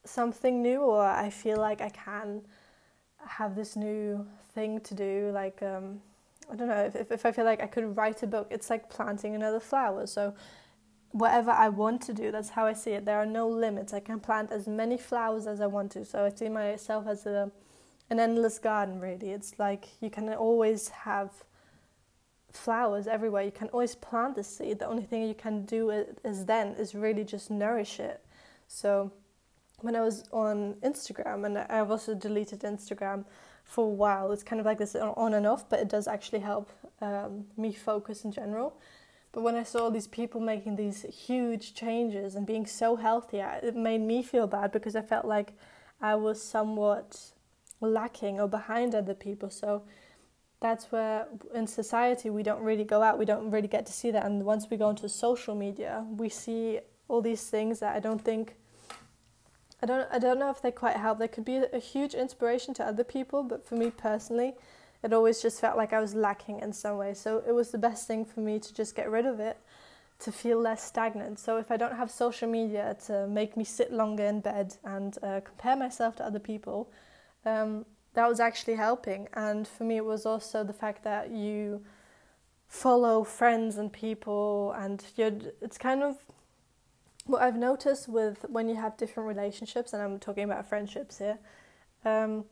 something 0.05 0.63
new 0.63 0.81
or 0.81 1.03
i 1.03 1.29
feel 1.29 1.59
like 1.59 1.83
i 1.83 1.91
can 1.91 2.41
have 3.27 3.55
this 3.55 3.77
new 3.77 4.27
thing 4.55 4.81
to 4.81 4.95
do 4.95 5.31
like 5.35 5.63
um, 5.63 6.01
i 6.51 6.57
don't 6.57 6.69
know 6.69 6.91
if, 6.95 7.11
if 7.11 7.27
i 7.27 7.33
feel 7.33 7.45
like 7.45 7.63
i 7.63 7.67
could 7.67 7.97
write 7.97 8.23
a 8.23 8.27
book 8.27 8.47
it's 8.51 8.71
like 8.71 8.89
planting 8.89 9.35
another 9.35 9.61
flower 9.61 10.07
so 10.07 10.35
whatever 11.17 11.51
I 11.51 11.71
want 11.71 12.03
to 12.03 12.13
do. 12.13 12.31
That's 12.31 12.51
how 12.51 12.67
I 12.67 12.75
see 12.75 12.91
it. 12.91 13.07
There 13.07 13.19
are 13.19 13.27
no 13.27 13.49
limits. 13.49 13.95
I 13.95 14.01
can 14.01 14.21
plant 14.21 14.53
as 14.53 14.69
many 14.69 14.99
flowers 14.99 15.47
as 15.47 15.61
I 15.61 15.67
want 15.67 15.93
to. 15.93 16.05
So 16.05 16.25
I 16.25 16.31
see 16.31 16.49
myself 16.49 17.07
as 17.07 17.27
a 17.27 17.51
an 18.11 18.21
endless 18.21 18.59
garden. 18.59 19.01
Really, 19.01 19.31
it's 19.31 19.59
like 19.59 19.87
you 20.01 20.11
can 20.11 20.33
always 20.35 20.89
have 20.89 21.31
flowers 22.53 23.07
everywhere. 23.07 23.43
You 23.43 23.51
can 23.51 23.69
always 23.69 23.95
plant 23.95 24.37
the 24.37 24.45
seed. 24.45 24.79
The 24.79 24.87
only 24.87 25.05
thing 25.05 25.27
you 25.27 25.35
can 25.35 25.65
do 25.65 25.91
is 25.91 26.45
then 26.45 26.69
is 26.79 26.95
really 26.95 27.25
just 27.25 27.51
nourish 27.51 27.99
it. 27.99 28.25
So 28.69 29.13
when 29.81 29.95
I 29.95 30.01
was 30.01 30.25
on 30.33 30.75
Instagram, 30.83 31.45
and 31.47 31.59
I've 31.59 31.91
also 31.91 32.15
deleted 32.15 32.61
Instagram 32.61 33.25
for 33.65 33.85
a 33.85 33.89
while. 33.89 34.33
It's 34.33 34.43
kind 34.43 34.61
of 34.61 34.67
like 34.67 34.79
this 34.79 34.95
on 34.95 35.35
and 35.35 35.47
off, 35.47 35.69
but 35.69 35.81
it 35.81 35.89
does 35.89 36.09
actually 36.09 36.41
help 36.41 36.71
um, 37.01 37.45
me 37.57 37.73
focus 37.73 38.25
in 38.25 38.33
general. 38.33 38.79
But 39.33 39.43
when 39.43 39.55
I 39.55 39.65
saw 39.65 39.91
these 39.91 40.07
people 40.07 40.41
making 40.41 40.77
these 40.77 41.03
huge 41.03 41.75
changes 41.75 42.37
and 42.37 42.47
being 42.47 42.65
so 42.65 42.97
healthy, 42.97 43.39
it 43.39 43.77
made 43.77 44.01
me 44.01 44.23
feel 44.23 44.47
bad 44.47 44.73
because 44.73 44.97
I 44.97 45.03
felt 45.03 45.27
like 45.27 45.53
I 46.01 46.15
was 46.15 46.43
somewhat 46.43 47.33
lacking 47.81 48.41
or 48.41 48.49
behind 48.49 48.95
other 48.95 49.13
people. 49.13 49.51
So 49.51 49.83
that's 50.61 50.91
where 50.91 51.27
in 51.55 51.67
society 51.67 52.31
we 52.31 52.43
don't 52.43 52.63
really 52.63 52.85
go 52.85 53.03
out, 53.03 53.19
we 53.19 53.27
don't 53.27 53.51
really 53.51 53.69
get 53.69 53.85
to 53.87 53.93
see 53.93 54.11
that. 54.11 54.25
And 54.25 54.45
once 54.45 54.69
we 54.71 54.79
go 54.79 54.89
into 54.89 55.07
social 55.09 55.55
media, 55.55 56.07
we 56.17 56.31
see 56.31 56.81
all 57.09 57.21
these 57.21 57.43
things 57.51 57.81
that 57.81 57.95
I 57.95 58.01
don't 58.01 58.23
think. 58.23 58.57
I 59.87 59.89
don't, 59.89 60.09
I 60.11 60.19
don't 60.19 60.41
know 60.41 60.51
if 60.51 60.61
they 60.61 60.73
quite 60.73 60.97
help. 60.97 61.21
They 61.21 61.29
could 61.29 61.45
be 61.45 61.63
a 61.73 61.79
huge 61.79 62.13
inspiration 62.15 62.75
to 62.75 62.85
other 62.85 63.05
people, 63.05 63.45
but 63.45 63.65
for 63.65 63.77
me 63.77 63.91
personally, 63.91 64.55
it 65.05 65.13
always 65.13 65.41
just 65.41 65.61
felt 65.61 65.77
like 65.77 65.93
I 65.93 66.01
was 66.01 66.13
lacking 66.13 66.59
in 66.59 66.73
some 66.73 66.97
way. 66.97 67.15
So 67.15 67.45
it 67.47 67.53
was 67.53 67.71
the 67.71 67.79
best 67.79 68.09
thing 68.09 68.25
for 68.25 68.41
me 68.41 68.59
to 68.59 68.75
just 68.75 68.97
get 68.97 69.09
rid 69.09 69.27
of 69.27 69.39
it 69.39 69.59
to 70.19 70.33
feel 70.33 70.59
less 70.59 70.83
stagnant. 70.83 71.39
So 71.39 71.59
if 71.59 71.71
I 71.71 71.77
don't 71.77 71.95
have 71.95 72.11
social 72.11 72.49
media 72.49 72.97
to 73.07 73.29
make 73.29 73.57
me 73.57 73.63
sit 73.63 73.93
longer 73.93 74.25
in 74.25 74.41
bed 74.41 74.77
and 74.83 75.17
uh, 75.23 75.41
compare 75.45 75.77
myself 75.77 76.17
to 76.17 76.27
other 76.27 76.41
people, 76.41 76.91
um, 77.45 77.87
that 78.15 78.29
was 78.29 78.41
actually 78.41 78.75
helping. 78.75 79.29
And 79.35 79.69
for 79.69 79.85
me, 79.85 79.99
it 79.99 80.05
was 80.05 80.27
also 80.27 80.65
the 80.65 80.73
fact 80.73 81.05
that 81.05 81.31
you 81.31 81.85
follow 82.67 83.23
friends 83.23 83.79
and 83.79 83.93
people, 83.93 84.73
and 84.77 85.05
it's 85.17 85.79
kind 85.79 86.03
of 86.03 86.17
what 87.27 87.43
I've 87.43 87.57
noticed 87.57 88.09
with 88.09 88.45
when 88.49 88.69
you 88.69 88.77
have 88.77 88.97
different 88.97 89.29
relationships, 89.29 89.93
and 89.93 90.03
I'm 90.03 90.19
talking 90.19 90.45
about 90.45 90.67
friendships 90.67 91.19
here. 91.19 91.39
Um, 92.05 92.45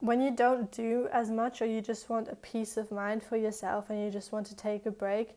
when 0.00 0.20
you 0.20 0.30
don't 0.30 0.70
do 0.72 1.08
as 1.12 1.30
much 1.30 1.62
or 1.62 1.66
you 1.66 1.80
just 1.80 2.10
want 2.10 2.28
a 2.28 2.36
peace 2.36 2.76
of 2.76 2.90
mind 2.90 3.22
for 3.22 3.36
yourself 3.36 3.90
and 3.90 4.02
you 4.02 4.10
just 4.10 4.32
want 4.32 4.46
to 4.46 4.56
take 4.56 4.86
a 4.86 4.90
break, 4.90 5.36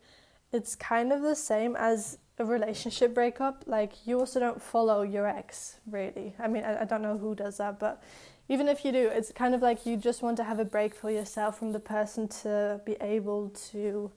it's 0.51 0.75
kind 0.75 1.13
of 1.13 1.21
the 1.21 1.35
same 1.35 1.75
as 1.75 2.17
a 2.39 2.45
relationship 2.45 3.13
breakup. 3.13 3.63
Like, 3.65 3.93
you 4.05 4.19
also 4.19 4.39
don't 4.39 4.61
follow 4.61 5.01
your 5.03 5.27
ex, 5.27 5.77
really. 5.89 6.35
I 6.39 6.47
mean, 6.47 6.63
I, 6.63 6.81
I 6.81 6.85
don't 6.85 7.01
know 7.01 7.17
who 7.17 7.35
does 7.35 7.57
that, 7.57 7.79
but 7.79 8.01
even 8.49 8.67
if 8.67 8.85
you 8.85 8.91
do, 8.91 9.09
it's 9.09 9.31
kind 9.31 9.53
of 9.53 9.61
like 9.61 9.85
you 9.85 9.97
just 9.97 10.21
want 10.21 10.37
to 10.37 10.43
have 10.43 10.59
a 10.59 10.65
break 10.65 10.95
for 10.95 11.11
yourself 11.11 11.59
from 11.59 11.73
the 11.73 11.79
person 11.79 12.27
to 12.29 12.81
be 12.85 12.95
able 13.01 13.49
to 13.71 14.11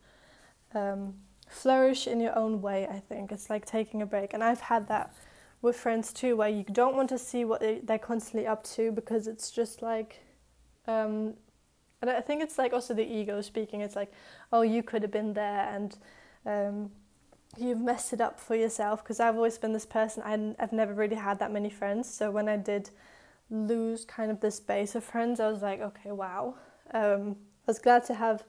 um, 0.75 1.15
flourish 1.51 2.07
in 2.07 2.21
your 2.21 2.37
own 2.39 2.63
way, 2.63 2.87
I 2.87 3.01
think. 3.01 3.33
It's 3.33 3.51
like 3.51 3.67
taking 3.67 4.01
a 4.01 4.07
break. 4.07 4.33
And 4.33 4.43
I've 4.43 4.61
had 4.61 4.89
that 4.89 5.15
with 5.61 5.77
friends 5.77 6.13
too, 6.13 6.37
where 6.37 6.49
you 6.49 6.65
don't 6.65 6.97
want 6.97 7.11
to 7.11 7.19
see 7.19 7.45
what 7.45 7.61
they're 7.61 7.99
constantly 7.99 8.47
up 8.47 8.65
to 8.65 8.93
because 8.93 9.27
it's 9.27 9.51
just 9.51 9.83
like 9.83 10.21
um, 10.87 11.35
and 12.01 12.11
I 12.11 12.21
think 12.21 12.43
it's 12.43 12.59
like 12.59 12.73
also 12.73 12.95
the 12.95 13.05
ego 13.05 13.41
speaking. 13.41 13.83
It's 13.83 13.97
like, 13.97 14.11
oh, 14.53 14.63
you 14.63 14.83
could 14.83 15.03
have 15.03 15.11
been 15.11 15.35
there, 15.35 15.69
and 15.75 15.99
um, 16.47 16.91
you've 17.59 17.81
messed 17.81 18.13
it 18.13 18.21
up 18.21 18.41
for 18.41 18.57
yourself. 18.57 19.03
Because 19.03 19.21
I've 19.21 19.37
always 19.37 19.59
been 19.59 19.73
this 19.73 19.87
person. 19.87 20.23
I, 20.25 20.63
I've 20.63 20.73
never 20.73 20.95
really 20.95 21.17
had 21.17 21.39
that 21.41 21.53
many 21.53 21.69
friends. 21.69 22.13
So 22.13 22.31
when 22.31 22.49
I 22.49 22.57
did 22.57 22.91
lose 23.51 24.05
kind 24.05 24.31
of 24.31 24.41
this 24.41 24.61
base 24.61 24.95
of 24.95 25.05
friends, 25.05 25.41
I 25.41 25.49
was 25.49 25.61
like, 25.61 25.81
okay, 25.81 26.13
wow. 26.13 26.55
Um, 26.93 27.37
I 27.67 27.71
was 27.71 27.79
glad 27.79 28.05
to 28.07 28.15
have 28.15 28.45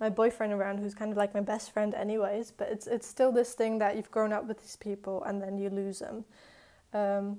my 0.00 0.08
boyfriend 0.08 0.52
around, 0.52 0.78
who's 0.78 0.94
kind 0.94 1.10
of 1.10 1.16
like 1.16 1.34
my 1.34 1.40
best 1.40 1.72
friend, 1.72 1.94
anyways. 1.94 2.50
But 2.50 2.68
it's 2.70 2.86
it's 2.86 3.06
still 3.06 3.32
this 3.32 3.54
thing 3.54 3.78
that 3.78 3.96
you've 3.96 4.10
grown 4.10 4.32
up 4.32 4.46
with 4.46 4.60
these 4.60 4.76
people, 4.76 5.22
and 5.24 5.42
then 5.42 5.58
you 5.58 5.70
lose 5.70 6.00
them. 6.00 6.24
Um, 6.92 7.38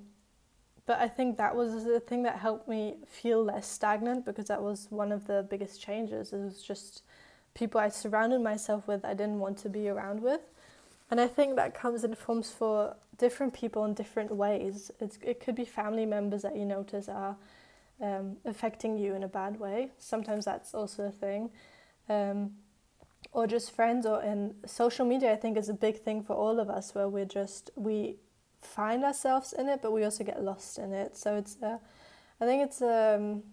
but 0.88 1.00
I 1.00 1.10
think 1.10 1.38
that 1.38 1.56
was 1.56 1.84
the 1.84 2.00
thing 2.00 2.24
that 2.24 2.38
helped 2.38 2.68
me 2.68 2.96
feel 3.06 3.44
less 3.44 3.68
stagnant 3.68 4.26
because 4.26 4.46
that 4.46 4.64
was 4.64 4.88
one 4.90 5.12
of 5.12 5.28
the 5.28 5.46
biggest 5.50 5.82
changes. 5.82 6.32
It 6.32 6.38
was 6.38 6.64
just 6.64 7.04
people 7.54 7.82
I 7.82 7.90
surrounded 7.90 8.42
myself 8.42 8.88
with 8.88 9.04
I 9.04 9.14
didn't 9.14 9.40
want 9.40 9.58
to 9.60 9.70
be 9.70 9.90
around 9.90 10.22
with. 10.22 10.42
And 11.12 11.20
I 11.20 11.28
think 11.28 11.56
that 11.58 11.74
comes 11.74 12.06
in 12.06 12.16
forms 12.16 12.52
for 12.52 12.96
different 13.18 13.54
people 13.54 13.84
in 13.84 13.94
different 13.94 14.32
ways. 14.34 14.92
It's, 15.00 15.18
it 15.22 15.42
could 15.42 15.56
be 15.56 15.66
family 15.66 16.06
members 16.06 16.42
that 16.44 16.56
you 16.56 16.66
notice 16.66 17.10
are 17.10 17.36
um, 18.02 18.38
affecting 18.46 18.98
you 18.98 19.14
in 19.14 19.24
a 19.24 19.28
bad 19.28 19.60
way. 19.60 19.92
Sometimes 19.98 20.46
that's 20.46 20.74
also 20.74 21.04
a 21.04 21.12
thing. 21.12 21.50
Um, 22.10 22.52
or 23.32 23.46
just 23.46 23.72
friends 23.72 24.06
or 24.06 24.22
in 24.24 24.56
social 24.66 25.06
media, 25.06 25.32
I 25.32 25.36
think 25.36 25.58
is 25.58 25.70
a 25.70 25.74
big 25.74 26.00
thing 26.00 26.24
for 26.24 26.34
all 26.34 26.60
of 26.60 26.70
us 26.70 26.96
where 26.96 27.08
we're 27.08 27.26
just, 27.26 27.70
we 27.76 28.18
find 28.62 29.04
ourselves 29.04 29.54
in 29.54 29.68
it, 29.68 29.82
but 29.82 29.92
we 29.92 30.04
also 30.04 30.24
get 30.24 30.42
lost 30.42 30.80
in 30.80 30.94
it. 30.94 31.16
So 31.16 31.36
it's, 31.36 31.58
uh, 31.62 31.78
I 32.40 32.46
think 32.46 32.64
it's 32.64 32.82
um, 32.82 33.44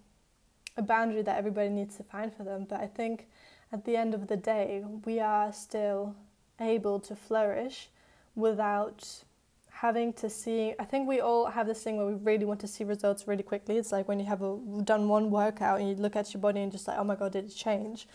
a 0.76 0.82
boundary 0.82 1.22
that 1.22 1.36
everybody 1.36 1.68
needs 1.68 1.96
to 1.96 2.02
find 2.02 2.32
for 2.32 2.44
them. 2.44 2.66
But 2.68 2.80
I 2.80 2.86
think 2.86 3.28
at 3.72 3.84
the 3.84 3.96
end 3.96 4.14
of 4.14 4.28
the 4.28 4.36
day, 4.36 4.84
we 5.04 5.20
are 5.20 5.52
still 5.52 6.14
able 6.60 7.00
to 7.00 7.16
flourish 7.16 7.90
without 8.34 9.24
having 9.70 10.12
to 10.12 10.30
see 10.30 10.72
i 10.78 10.84
think 10.84 11.08
we 11.08 11.20
all 11.20 11.46
have 11.46 11.66
this 11.66 11.82
thing 11.82 11.96
where 11.96 12.06
we 12.06 12.14
really 12.14 12.44
want 12.44 12.60
to 12.60 12.66
see 12.66 12.84
results 12.84 13.26
really 13.26 13.42
quickly 13.42 13.76
it's 13.76 13.90
like 13.90 14.06
when 14.06 14.20
you 14.20 14.26
have 14.26 14.40
a, 14.40 14.56
done 14.84 15.08
one 15.08 15.30
workout 15.30 15.80
and 15.80 15.88
you 15.88 15.96
look 15.96 16.14
at 16.14 16.32
your 16.32 16.40
body 16.40 16.60
and 16.60 16.70
just 16.70 16.86
like 16.86 16.96
oh 16.96 17.04
my 17.04 17.16
god 17.16 17.32
did 17.32 17.44
it 17.44 17.48
change 17.48 18.06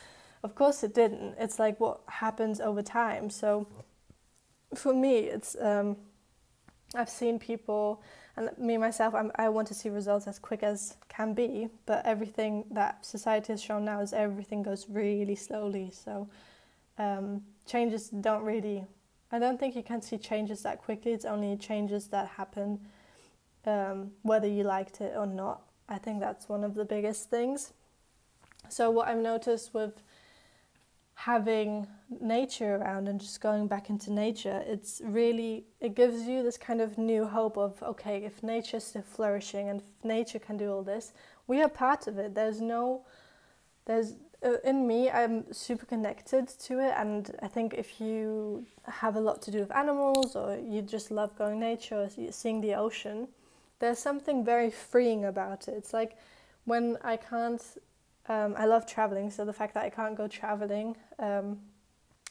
of 0.44 0.56
course 0.56 0.84
it 0.84 0.94
didn't 0.94 1.36
it's 1.40 1.60
like 1.60 1.80
what 1.80 2.02
happens 2.08 2.60
over 2.60 2.82
time 2.82 3.30
so 3.30 3.68
for 4.74 4.94
me 4.94 5.18
it's 5.20 5.56
um, 5.62 5.98
I've 6.96 7.10
seen 7.10 7.38
people, 7.38 8.02
and 8.36 8.50
me 8.58 8.78
myself, 8.78 9.14
I'm, 9.14 9.32
i 9.36 9.48
want 9.48 9.68
to 9.68 9.76
see 9.76 9.90
results 9.90 10.28
as 10.28 10.40
quick 10.40 10.64
as 10.64 10.98
can 11.08 11.34
be, 11.34 11.68
but 11.86 12.04
everything 12.06 12.66
that 12.72 13.06
society 13.06 13.54
has 13.54 13.62
shown 13.62 13.86
now 13.86 14.00
is 14.02 14.12
everything 14.12 14.64
goes 14.64 14.88
really 14.90 15.36
slowly. 15.36 15.92
So 15.94 16.28
um, 16.98 17.44
changes 17.68 18.10
don't 18.10 18.44
really 18.44 18.88
I 19.32 19.38
don't 19.38 19.60
think 19.60 19.76
you 19.76 19.84
can 19.84 20.02
see 20.02 20.18
changes 20.18 20.64
that 20.64 20.82
quickly. 20.82 21.12
It's 21.12 21.26
only 21.26 21.56
changes 21.58 22.08
that 22.08 22.28
happen 22.30 22.80
um, 23.66 24.12
whether 24.24 24.48
you 24.48 24.64
liked 24.64 25.02
it 25.02 25.14
or 25.16 25.28
not. 25.28 25.62
I 25.88 26.00
think 26.00 26.20
that's 26.20 26.50
one 26.50 26.64
of 26.64 26.74
the 26.74 26.86
biggest 26.86 27.30
things. 27.30 27.74
So, 28.70 28.90
what 28.90 29.08
I've 29.08 29.20
noticed 29.20 29.74
with 29.74 30.02
having 31.26 31.86
nature 32.22 32.78
around 32.78 33.10
and 33.10 33.20
just 33.20 33.42
going 33.42 33.68
back 33.68 33.90
into 33.90 34.10
nature, 34.10 34.64
it's 34.66 35.02
really, 35.04 35.66
it 35.82 35.94
gives 35.94 36.22
you 36.22 36.42
this 36.42 36.58
kind 36.58 36.80
of 36.80 36.98
new 36.98 37.26
hope 37.26 37.58
of, 37.58 37.84
okay, 37.84 38.24
if 38.24 38.42
nature's 38.42 38.86
still 38.86 39.02
flourishing 39.02 39.68
and 39.68 39.84
nature 40.02 40.40
can 40.40 40.56
do 40.56 40.72
all 40.72 40.82
this, 40.82 41.12
we 41.46 41.62
are 41.62 41.68
part 41.68 42.08
of 42.08 42.18
it. 42.18 42.34
There's 42.36 42.62
no, 42.62 43.02
there's, 43.84 44.14
uh, 44.46 44.60
in 44.64 44.88
me, 44.88 45.10
I'm 45.10 45.52
super 45.52 45.86
connected 45.86 46.48
to 46.48 46.80
it, 46.80 46.94
and 46.96 47.36
I 47.42 47.50
think 47.50 47.74
if 47.74 48.00
you 48.00 48.66
have 48.88 49.18
a 49.18 49.20
lot 49.20 49.42
to 49.42 49.52
do 49.52 49.60
with 49.60 49.76
animals 49.76 50.38
or 50.38 50.58
you 50.58 50.82
just 50.82 51.12
love 51.12 51.38
going 51.38 51.60
nature 51.60 52.00
or 52.04 52.32
seeing 52.32 52.62
the 52.62 52.76
ocean, 52.76 53.28
there's 53.80 54.00
something 54.00 54.46
very 54.46 54.72
freeing 54.72 55.26
about 55.26 55.68
it. 55.68 55.74
It's 55.74 55.92
like 55.92 56.16
when 56.64 56.98
I 57.04 57.18
can't, 57.18 57.62
um, 58.30 58.56
I 58.58 58.66
love 58.66 58.86
traveling, 58.86 59.32
so 59.32 59.44
the 59.44 59.54
fact 59.54 59.74
that 59.74 59.84
I 59.84 59.90
can't 59.90 60.16
go 60.16 60.28
traveling, 60.28 60.96
um, 61.18 61.60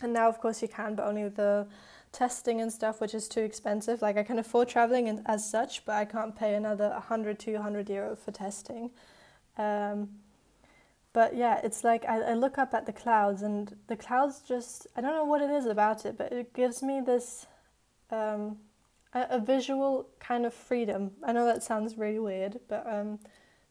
and 0.00 0.12
now 0.12 0.28
of 0.28 0.40
course 0.40 0.62
you 0.62 0.68
can, 0.68 0.94
but 0.94 1.06
only 1.06 1.28
the 1.28 1.66
testing 2.12 2.60
and 2.60 2.72
stuff, 2.72 3.00
which 3.00 3.14
is 3.14 3.28
too 3.28 3.40
expensive. 3.40 4.00
Like 4.00 4.16
I 4.16 4.22
can 4.22 4.38
afford 4.38 4.68
traveling 4.68 5.08
and, 5.08 5.22
as 5.26 5.48
such, 5.48 5.84
but 5.84 5.96
I 5.96 6.04
can't 6.04 6.34
pay 6.34 6.54
another 6.54 6.90
100, 6.90 7.38
200 7.38 7.90
euro 7.90 8.16
for 8.16 8.30
testing. 8.30 8.90
Um, 9.56 10.08
but 11.12 11.36
yeah, 11.36 11.60
it's 11.64 11.82
like 11.84 12.04
I, 12.08 12.20
I 12.20 12.34
look 12.34 12.58
up 12.58 12.74
at 12.74 12.86
the 12.86 12.92
clouds, 12.92 13.42
and 13.42 13.74
the 13.88 13.96
clouds 13.96 14.42
just, 14.46 14.86
I 14.96 15.00
don't 15.00 15.14
know 15.14 15.24
what 15.24 15.42
it 15.42 15.50
is 15.50 15.66
about 15.66 16.06
it, 16.06 16.16
but 16.16 16.32
it 16.32 16.54
gives 16.54 16.82
me 16.82 17.00
this. 17.04 17.46
Um, 18.10 18.58
a, 19.14 19.26
a 19.30 19.38
visual 19.40 20.08
kind 20.20 20.46
of 20.46 20.54
freedom. 20.54 21.12
I 21.22 21.32
know 21.32 21.44
that 21.46 21.62
sounds 21.62 21.96
really 21.96 22.18
weird, 22.18 22.60
but 22.68 22.86
um, 22.86 23.18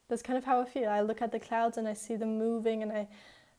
that's 0.09 0.21
kind 0.21 0.37
of 0.37 0.45
how 0.45 0.61
I 0.61 0.65
feel. 0.65 0.89
I 0.89 1.01
look 1.01 1.21
at 1.21 1.31
the 1.31 1.39
clouds 1.39 1.77
and 1.77 1.87
I 1.87 1.93
see 1.93 2.15
them 2.15 2.37
moving, 2.37 2.81
and 2.83 2.91
I, 2.91 3.07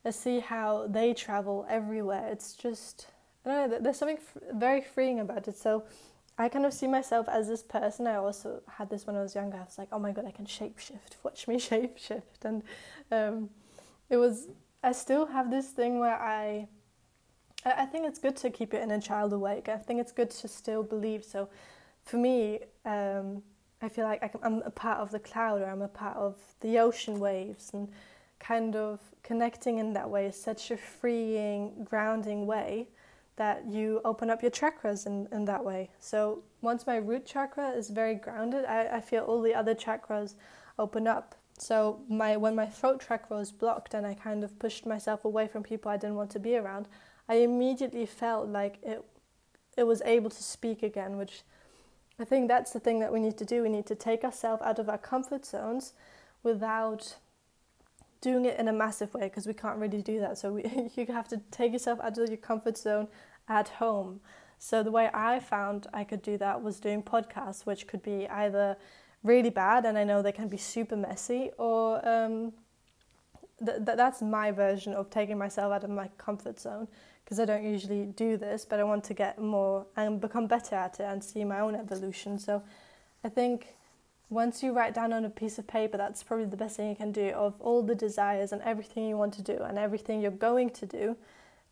I 0.05 0.11
see 0.11 0.41
how 0.41 0.87
they 0.89 1.15
travel 1.15 1.67
everywhere. 1.69 2.29
It's 2.31 2.55
just 2.55 3.07
I 3.45 3.49
don't 3.51 3.71
know. 3.71 3.79
There's 3.81 3.99
something 3.99 4.19
f- 4.19 4.43
very 4.55 4.81
freeing 4.81 5.21
about 5.21 5.49
it. 5.49 5.57
So 5.57 5.85
I 6.39 6.49
kind 6.49 6.67
of 6.67 6.73
see 6.73 6.87
myself 6.87 7.29
as 7.29 7.49
this 7.49 7.63
person. 7.63 8.07
I 8.07 8.17
also 8.17 8.63
had 8.69 8.91
this 8.91 9.07
when 9.07 9.17
I 9.17 9.23
was 9.23 9.35
younger. 9.35 9.57
I 9.57 9.65
was 9.65 9.79
like, 9.79 9.89
oh 9.93 9.99
my 9.99 10.13
god, 10.13 10.27
I 10.27 10.31
can 10.31 10.47
shapeshift. 10.47 11.17
Watch 11.23 11.49
me 11.49 11.57
shapeshift, 11.57 12.45
and 12.45 12.63
um, 13.11 13.51
it 14.11 14.17
was. 14.17 14.49
I 14.83 14.93
still 14.93 15.27
have 15.27 15.51
this 15.51 15.71
thing 15.71 15.99
where 15.99 16.15
I 16.15 16.69
I 17.65 17.87
think 17.87 18.07
it's 18.07 18.19
good 18.19 18.37
to 18.37 18.51
keep 18.51 18.73
your 18.73 18.83
inner 18.83 19.01
child 19.01 19.33
awake. 19.33 19.69
I 19.69 19.77
think 19.77 20.01
it's 20.01 20.13
good 20.13 20.31
to 20.31 20.49
still 20.49 20.83
believe. 20.83 21.25
So, 21.25 21.49
for 22.05 22.17
me, 22.17 22.61
um, 22.85 23.43
I 23.81 23.89
feel 23.89 24.05
like 24.05 24.35
I'm 24.43 24.63
a 24.63 24.71
part 24.71 24.99
of 24.99 25.11
the 25.11 25.21
cloud, 25.21 25.63
or 25.63 25.67
I'm 25.67 25.83
a 25.83 25.89
part 25.89 26.17
of 26.17 26.37
the 26.61 26.79
ocean 26.79 27.21
waves, 27.21 27.71
and 27.73 27.89
kind 28.41 28.77
of 28.77 29.01
connecting 29.23 29.79
in 29.79 29.93
that 29.93 30.09
way 30.09 30.27
is 30.27 30.41
such 30.41 30.71
a 30.71 30.77
freeing, 30.77 31.85
grounding 31.85 32.47
way 32.47 32.89
that 33.37 33.65
you 33.67 34.01
open 34.05 34.31
up 34.31 34.43
your 34.43 34.51
chakras 34.51 35.07
in, 35.07 35.29
in 35.31 35.45
that 35.45 35.65
way. 35.65 35.91
So 36.01 36.43
once 36.61 36.87
my 36.87 36.97
root 36.97 37.25
chakra 37.25 37.71
is 37.71 37.89
very 37.89 38.17
grounded, 38.17 38.65
I, 38.65 38.97
I 38.97 39.01
feel 39.01 39.23
all 39.23 39.41
the 39.41 39.55
other 39.55 39.75
chakras 39.75 40.35
open 40.79 41.07
up. 41.07 41.37
So 41.57 42.01
my 42.09 42.37
when 42.37 42.55
my 42.55 42.67
throat 42.67 43.05
chakra 43.07 43.37
was 43.37 43.53
blocked 43.53 43.95
and 43.95 44.07
I 44.07 44.15
kind 44.15 44.43
of 44.43 44.59
pushed 44.59 44.87
myself 44.87 45.25
away 45.25 45.47
from 45.47 45.63
people 45.63 45.91
I 45.91 45.97
didn't 45.97 46.17
want 46.17 46.31
to 46.31 46.41
be 46.41 46.57
around, 46.57 46.89
I 47.29 47.37
immediately 47.37 48.07
felt 48.07 48.49
like 48.49 48.79
it 48.83 49.05
it 49.77 49.85
was 49.85 50.03
able 50.03 50.31
to 50.31 50.43
speak 50.43 50.83
again, 50.83 51.17
which 51.17 51.43
I 52.19 52.25
think 52.25 52.49
that's 52.49 52.73
the 52.73 52.81
thing 52.81 52.99
that 53.01 53.13
we 53.13 53.21
need 53.21 53.39
to 53.39 53.45
do. 53.45 53.63
We 53.63 53.69
need 53.69 53.87
to 53.87 53.95
take 53.95 54.25
ourselves 54.25 54.63
out 54.63 54.79
of 54.79 54.89
our 54.89 54.99
comfort 54.99 55.47
zones 55.47 55.93
without 56.43 57.17
doing 58.21 58.45
it 58.45 58.59
in 58.59 58.67
a 58.67 58.73
massive 58.73 59.15
way 59.15 59.23
because 59.23 59.47
we 59.47 59.55
can't 59.55 59.79
really 59.79 60.03
do 60.03 60.19
that. 60.21 60.39
So 60.39 60.53
we, 60.53 60.91
you 60.97 61.07
have 61.07 61.29
to 61.29 61.41
take 61.51 61.73
yourself 61.73 62.01
out 62.01 62.19
of 62.19 62.29
your 62.29 62.39
comfort 62.39 62.77
zone 62.77 63.09
at 63.49 63.69
home. 63.69 64.21
So 64.59 64.83
the 64.83 64.91
way 64.91 65.09
I 65.15 65.39
found 65.39 65.87
I 65.93 66.03
could 66.03 66.23
do 66.23 66.37
that 66.39 66.63
was 66.63 66.81
doing 66.81 67.03
podcasts, 67.03 67.65
which 67.65 67.87
could 67.87 68.03
be 68.03 68.29
either 68.29 68.77
really 69.23 69.51
bad, 69.51 69.85
and 69.85 69.97
I 69.97 70.05
know 70.05 70.21
they 70.21 70.33
can 70.33 70.49
be 70.49 70.57
super 70.57 70.97
messy, 70.97 71.51
or 71.59 72.07
um, 72.09 72.53
th- 73.65 73.85
th- 73.85 73.97
that's 73.97 74.21
my 74.21 74.51
version 74.51 74.95
of 74.95 75.11
taking 75.11 75.39
myself 75.39 75.73
out 75.73 75.85
of 75.85 75.91
my 75.91 76.09
comfort 76.19 76.59
zone 76.59 76.89
because 77.29 77.41
I 77.41 77.45
don't 77.45 77.63
usually 77.63 78.07
do 78.07 78.39
this, 78.39 78.65
but 78.65 78.81
I 78.81 78.85
want 78.85 79.05
to 79.05 79.13
get 79.13 79.39
more 79.39 79.85
and 79.97 80.19
become 80.19 80.47
better 80.47 80.77
at 80.77 80.99
it 80.99 81.03
and 81.03 81.23
see 81.23 81.45
my 81.45 81.61
own 81.61 81.75
evolution. 81.75 82.39
So 82.39 82.63
I 83.23 83.29
think 83.29 83.77
once 84.31 84.63
you 84.63 84.73
write 84.73 84.95
down 84.95 85.13
on 85.13 85.27
a 85.27 85.29
piece 85.29 85.59
of 85.59 85.67
paper, 85.67 85.99
that's 85.99 86.23
probably 86.23 86.47
the 86.47 86.57
best 86.57 86.79
thing 86.79 86.89
you 86.89 86.97
can 86.97 87.13
do 87.13 87.29
of 87.33 87.61
all 87.61 87.83
the 87.83 87.95
desires 87.95 88.53
and 88.53 88.63
everything 88.63 89.07
you 89.07 89.19
want 89.19 89.35
to 89.35 89.43
do 89.43 89.59
and 89.63 89.79
everything 89.79 90.23
you're 90.23 90.31
going 90.31 90.71
to 90.71 90.87
do. 90.87 91.17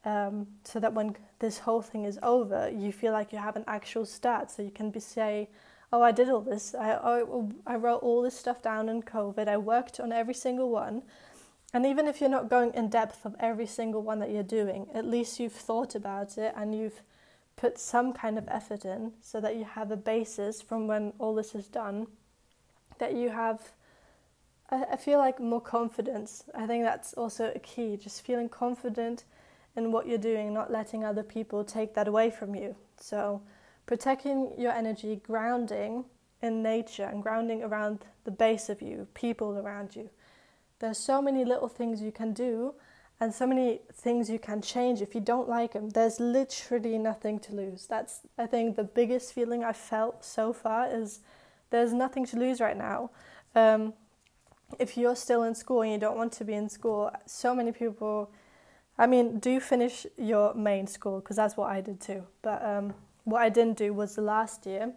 Um, 0.05 0.47
so 0.63 0.79
that 0.79 0.93
when 0.93 1.17
this 1.39 1.61
whole 1.61 1.81
thing 1.81 2.05
is 2.05 2.19
over, 2.23 2.69
you 2.69 2.93
feel 2.93 3.13
like 3.13 3.33
you 3.33 3.39
have 3.39 3.57
an 3.57 3.65
actual 3.67 4.05
start. 4.05 4.51
So 4.51 4.61
you 4.61 4.71
can 4.71 4.91
be 4.91 5.01
say, 5.01 5.49
"Oh, 5.91 6.03
I 6.03 6.13
did 6.13 6.29
all 6.29 6.43
this. 6.43 6.75
I, 6.75 6.93
I 6.93 7.23
I 7.67 7.77
wrote 7.77 8.03
all 8.03 8.21
this 8.21 8.39
stuff 8.39 8.61
down 8.61 8.91
in 8.91 9.03
COVID. 9.03 9.49
I 9.49 9.57
worked 9.57 10.01
on 10.01 10.13
every 10.13 10.35
single 10.35 10.69
one, 10.69 11.03
and 11.73 11.85
even 11.85 12.07
if 12.07 12.21
you're 12.21 12.31
not 12.31 12.49
going 12.49 12.73
in 12.75 12.89
depth 12.89 13.25
of 13.25 13.35
every 13.41 13.67
single 13.67 14.03
one 14.03 14.19
that 14.21 14.31
you're 14.31 14.43
doing, 14.43 14.87
at 14.95 15.05
least 15.05 15.41
you've 15.41 15.53
thought 15.53 15.95
about 15.95 16.39
it 16.39 16.55
and 16.57 16.75
you've 16.75 17.03
put 17.57 17.79
some 17.79 18.13
kind 18.13 18.39
of 18.39 18.47
effort 18.49 18.85
in 18.85 19.13
so 19.21 19.41
that 19.41 19.57
you 19.57 19.65
have 19.65 19.91
a 19.91 19.97
basis 19.97 20.61
from 20.63 20.87
when 20.87 21.13
all 21.19 21.35
this 21.35 21.55
is 21.55 21.69
done, 21.69 22.07
that 22.99 23.15
you 23.15 23.31
have, 23.31 23.73
I 24.71 24.97
feel 24.97 25.19
like, 25.19 25.41
more 25.41 25.61
confidence. 25.61 26.45
I 26.55 26.67
think 26.67 26.85
that's 26.85 27.15
also 27.15 27.53
a 27.55 27.59
key, 27.59 27.97
just 27.97 28.25
feeling 28.25 28.49
confident 28.49 29.25
in 29.75 29.93
what 29.93 30.07
you're 30.07 30.19
doing, 30.19 30.53
not 30.53 30.71
letting 30.71 31.05
other 31.05 31.23
people 31.23 31.65
take 31.65 31.95
that 31.95 32.09
away 32.09 32.31
from 32.31 32.55
you. 32.55 32.77
So, 32.99 33.43
protecting 33.87 34.53
your 34.59 34.73
energy, 34.73 35.21
grounding 35.23 36.05
in 36.43 36.63
nature 36.63 37.05
and 37.05 37.23
grounding 37.23 37.63
around 37.63 38.05
the 38.25 38.31
base 38.31 38.69
of 38.69 38.83
you, 38.83 39.07
people 39.15 39.59
around 39.59 39.95
you. 39.97 40.11
There's 40.79 40.99
so 40.99 41.23
many 41.23 41.45
little 41.45 41.69
things 41.69 42.03
you 42.03 42.13
can 42.13 42.33
do 42.33 42.75
and 43.19 43.33
so 43.33 43.47
many 43.47 43.81
things 43.93 44.29
you 44.29 44.39
can 44.39 44.61
change 44.61 45.01
if 45.01 45.15
you 45.15 45.21
don't 45.21 45.49
like 45.49 45.73
them. 45.73 45.89
There's 45.91 46.21
literally 46.21 46.99
nothing 46.99 47.39
to 47.41 47.55
lose. 47.55 47.87
That's, 47.87 48.21
I 48.37 48.47
think, 48.47 48.77
the 48.77 48.85
biggest 48.85 49.33
feeling 49.33 49.65
I've 49.65 49.77
felt 49.77 50.25
so 50.25 50.53
far 50.53 50.89
is 50.95 51.21
there's 51.71 51.93
nothing 51.95 52.27
to 52.27 52.39
lose 52.39 52.61
right 52.61 52.77
now. 52.77 53.11
Um, 53.55 53.95
if 54.79 54.97
you're 54.99 55.17
still 55.17 55.45
in 55.45 55.55
school 55.55 55.83
and 55.83 55.93
you 55.93 55.99
don't 55.99 56.17
want 56.17 56.33
to 56.35 56.45
be 56.45 56.53
in 56.53 56.69
school, 56.69 57.11
so 57.25 57.55
many 57.55 57.73
people, 57.73 58.31
I 58.99 59.07
mean, 59.07 59.39
do 59.39 59.61
finish 59.61 60.07
your 60.19 60.53
main 60.55 60.87
school 60.87 61.21
because 61.21 61.37
that's 61.37 61.57
what 61.57 61.71
I 61.71 61.81
did 61.81 62.01
too. 62.01 62.25
But 62.43 62.63
um, 62.63 62.95
what 63.25 63.41
I 63.41 63.49
didn't 63.49 63.79
do 63.79 63.95
was 63.95 64.17
the 64.17 64.23
last 64.23 64.67
year 64.67 64.93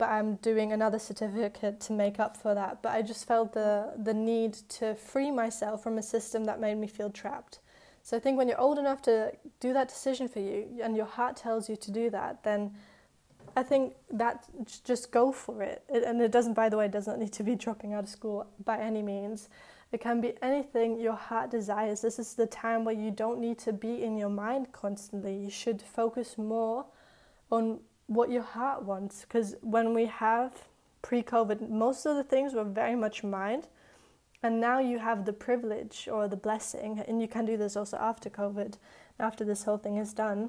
but 0.00 0.08
I'm 0.08 0.36
doing 0.36 0.72
another 0.72 0.98
certificate 0.98 1.78
to 1.80 1.92
make 1.92 2.18
up 2.18 2.34
for 2.34 2.54
that. 2.54 2.80
But 2.80 2.92
I 2.92 3.02
just 3.02 3.28
felt 3.28 3.52
the 3.52 3.92
the 4.02 4.14
need 4.14 4.54
to 4.80 4.94
free 4.94 5.30
myself 5.30 5.82
from 5.82 5.98
a 5.98 6.02
system 6.02 6.44
that 6.44 6.58
made 6.58 6.78
me 6.78 6.86
feel 6.86 7.10
trapped. 7.10 7.60
So 8.02 8.16
I 8.16 8.20
think 8.20 8.38
when 8.38 8.48
you're 8.48 8.64
old 8.68 8.78
enough 8.78 9.02
to 9.02 9.32
do 9.60 9.74
that 9.74 9.88
decision 9.88 10.26
for 10.26 10.40
you 10.40 10.80
and 10.82 10.96
your 10.96 11.10
heart 11.18 11.36
tells 11.36 11.68
you 11.68 11.76
to 11.76 11.90
do 11.90 12.08
that, 12.10 12.42
then 12.44 12.74
I 13.54 13.62
think 13.62 13.94
that 14.10 14.46
just 14.84 15.12
go 15.12 15.32
for 15.32 15.62
it. 15.62 15.84
it. 15.90 16.02
And 16.04 16.18
it 16.22 16.32
doesn't, 16.32 16.54
by 16.54 16.70
the 16.70 16.78
way, 16.78 16.86
it 16.86 16.92
doesn't 16.92 17.18
need 17.18 17.34
to 17.34 17.42
be 17.42 17.54
dropping 17.54 17.92
out 17.92 18.04
of 18.04 18.08
school 18.08 18.46
by 18.64 18.78
any 18.78 19.02
means. 19.02 19.50
It 19.92 20.00
can 20.00 20.22
be 20.22 20.32
anything 20.40 20.98
your 20.98 21.18
heart 21.28 21.50
desires. 21.50 22.00
This 22.00 22.18
is 22.18 22.34
the 22.34 22.46
time 22.46 22.84
where 22.86 22.94
you 22.94 23.10
don't 23.10 23.38
need 23.38 23.58
to 23.58 23.72
be 23.72 24.02
in 24.02 24.16
your 24.16 24.30
mind 24.30 24.72
constantly. 24.72 25.34
You 25.36 25.50
should 25.50 25.82
focus 25.82 26.38
more 26.38 26.86
on 27.50 27.80
what 28.10 28.28
your 28.28 28.42
heart 28.42 28.82
wants. 28.82 29.22
Because 29.22 29.54
when 29.60 29.94
we 29.94 30.06
have 30.06 30.64
pre 31.00 31.22
COVID, 31.22 31.70
most 31.70 32.04
of 32.06 32.16
the 32.16 32.24
things 32.24 32.54
were 32.54 32.64
very 32.64 32.96
much 32.96 33.22
mind. 33.22 33.68
And 34.42 34.60
now 34.60 34.80
you 34.80 34.98
have 34.98 35.26
the 35.26 35.32
privilege 35.32 36.08
or 36.10 36.26
the 36.26 36.36
blessing, 36.36 37.04
and 37.06 37.20
you 37.20 37.28
can 37.28 37.44
do 37.44 37.58
this 37.58 37.76
also 37.76 37.98
after 37.98 38.30
COVID, 38.30 38.74
after 39.18 39.44
this 39.44 39.64
whole 39.64 39.76
thing 39.76 39.98
is 39.98 40.14
done, 40.14 40.48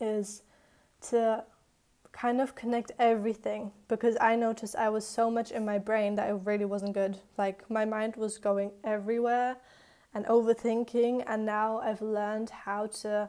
is 0.00 0.42
to 1.10 1.44
kind 2.12 2.40
of 2.40 2.54
connect 2.54 2.92
everything 2.98 3.72
because 3.88 4.16
I 4.20 4.36
noticed 4.36 4.76
I 4.76 4.88
was 4.88 5.06
so 5.06 5.30
much 5.30 5.50
in 5.50 5.64
my 5.64 5.78
brain 5.78 6.14
that 6.14 6.30
it 6.30 6.40
really 6.44 6.64
wasn't 6.64 6.94
good. 6.94 7.18
Like 7.36 7.68
my 7.68 7.84
mind 7.84 8.16
was 8.16 8.38
going 8.38 8.70
everywhere 8.84 9.56
and 10.14 10.24
overthinking, 10.26 11.24
and 11.26 11.44
now 11.44 11.80
I've 11.80 12.00
learned 12.00 12.50
how 12.50 12.86
to 13.02 13.28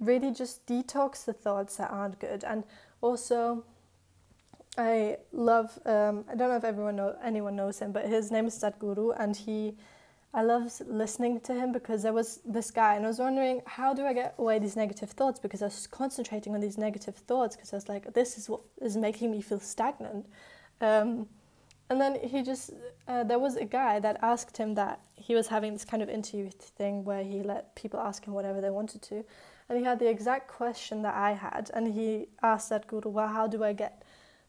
really 0.00 0.32
just 0.32 0.66
detox 0.66 1.24
the 1.24 1.32
thoughts 1.32 1.76
that 1.76 1.90
aren't 1.90 2.18
good. 2.18 2.42
And 2.44 2.64
also, 3.00 3.64
I 4.76 5.18
love, 5.32 5.78
um, 5.84 6.24
I 6.28 6.34
don't 6.34 6.48
know 6.48 6.56
if 6.56 6.64
everyone 6.64 6.96
know, 6.96 7.16
anyone 7.22 7.54
knows 7.54 7.78
him, 7.78 7.92
but 7.92 8.06
his 8.06 8.30
name 8.30 8.46
is 8.46 8.58
Sadhguru, 8.58 9.14
and 9.18 9.36
he 9.36 9.76
I 10.32 10.42
love 10.42 10.80
listening 10.86 11.40
to 11.40 11.54
him 11.54 11.72
because 11.72 12.04
there 12.04 12.12
was 12.12 12.38
this 12.44 12.70
guy, 12.70 12.94
and 12.94 13.04
I 13.04 13.08
was 13.08 13.18
wondering 13.18 13.62
how 13.66 13.92
do 13.92 14.06
I 14.06 14.12
get 14.12 14.36
away 14.38 14.60
these 14.60 14.76
negative 14.76 15.10
thoughts 15.10 15.40
because 15.40 15.60
I 15.60 15.66
was 15.66 15.88
concentrating 15.88 16.54
on 16.54 16.60
these 16.60 16.78
negative 16.78 17.16
thoughts 17.16 17.56
because 17.56 17.72
I 17.72 17.76
was 17.76 17.88
like, 17.88 18.12
this 18.14 18.38
is 18.38 18.48
what 18.48 18.60
is 18.80 18.96
making 18.96 19.32
me 19.32 19.40
feel 19.42 19.58
stagnant. 19.58 20.26
Um, 20.80 21.26
and 21.88 22.00
then 22.00 22.20
he 22.22 22.42
just, 22.42 22.70
uh, 23.08 23.24
there 23.24 23.40
was 23.40 23.56
a 23.56 23.64
guy 23.64 23.98
that 23.98 24.18
asked 24.22 24.56
him 24.56 24.76
that 24.76 25.00
he 25.16 25.34
was 25.34 25.48
having 25.48 25.72
this 25.72 25.84
kind 25.84 26.00
of 26.00 26.08
interview 26.08 26.48
thing 26.50 27.04
where 27.04 27.24
he 27.24 27.42
let 27.42 27.74
people 27.74 27.98
ask 27.98 28.24
him 28.24 28.32
whatever 28.32 28.60
they 28.60 28.70
wanted 28.70 29.02
to. 29.02 29.24
And 29.70 29.78
he 29.78 29.84
had 29.84 30.00
the 30.00 30.10
exact 30.10 30.48
question 30.48 31.02
that 31.02 31.14
I 31.14 31.30
had. 31.30 31.70
And 31.72 31.94
he 31.94 32.26
asked 32.42 32.70
that 32.70 32.88
guru, 32.88 33.08
well, 33.08 33.28
how 33.28 33.46
do 33.46 33.62
I 33.62 33.72
get 33.72 34.02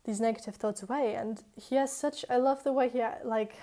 these 0.04 0.20
negative 0.20 0.56
thoughts 0.56 0.82
away? 0.82 1.14
And 1.14 1.44
he 1.56 1.76
has 1.76 1.96
such, 1.96 2.26
I 2.28 2.38
love 2.38 2.64
the 2.64 2.74
way 2.74 2.90
he, 2.90 3.04
like, 3.24 3.56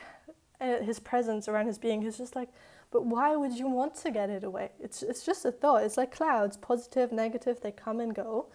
uh, 0.60 0.78
his 0.78 1.00
presence 1.00 1.48
around 1.48 1.66
his 1.66 1.76
being. 1.76 2.00
He's 2.00 2.16
just 2.16 2.36
like, 2.36 2.48
but 2.92 3.04
why 3.04 3.34
would 3.34 3.52
you 3.52 3.68
want 3.68 3.96
to 3.96 4.12
get 4.12 4.30
it 4.30 4.44
away? 4.44 4.70
It's, 4.78 5.02
it's 5.02 5.26
just 5.26 5.44
a 5.44 5.50
thought. 5.50 5.82
It's 5.82 5.96
like 5.96 6.14
clouds, 6.14 6.56
positive, 6.56 7.10
negative, 7.10 7.60
they 7.60 7.72
come 7.72 7.98
and 7.98 8.14
go. 8.14 8.46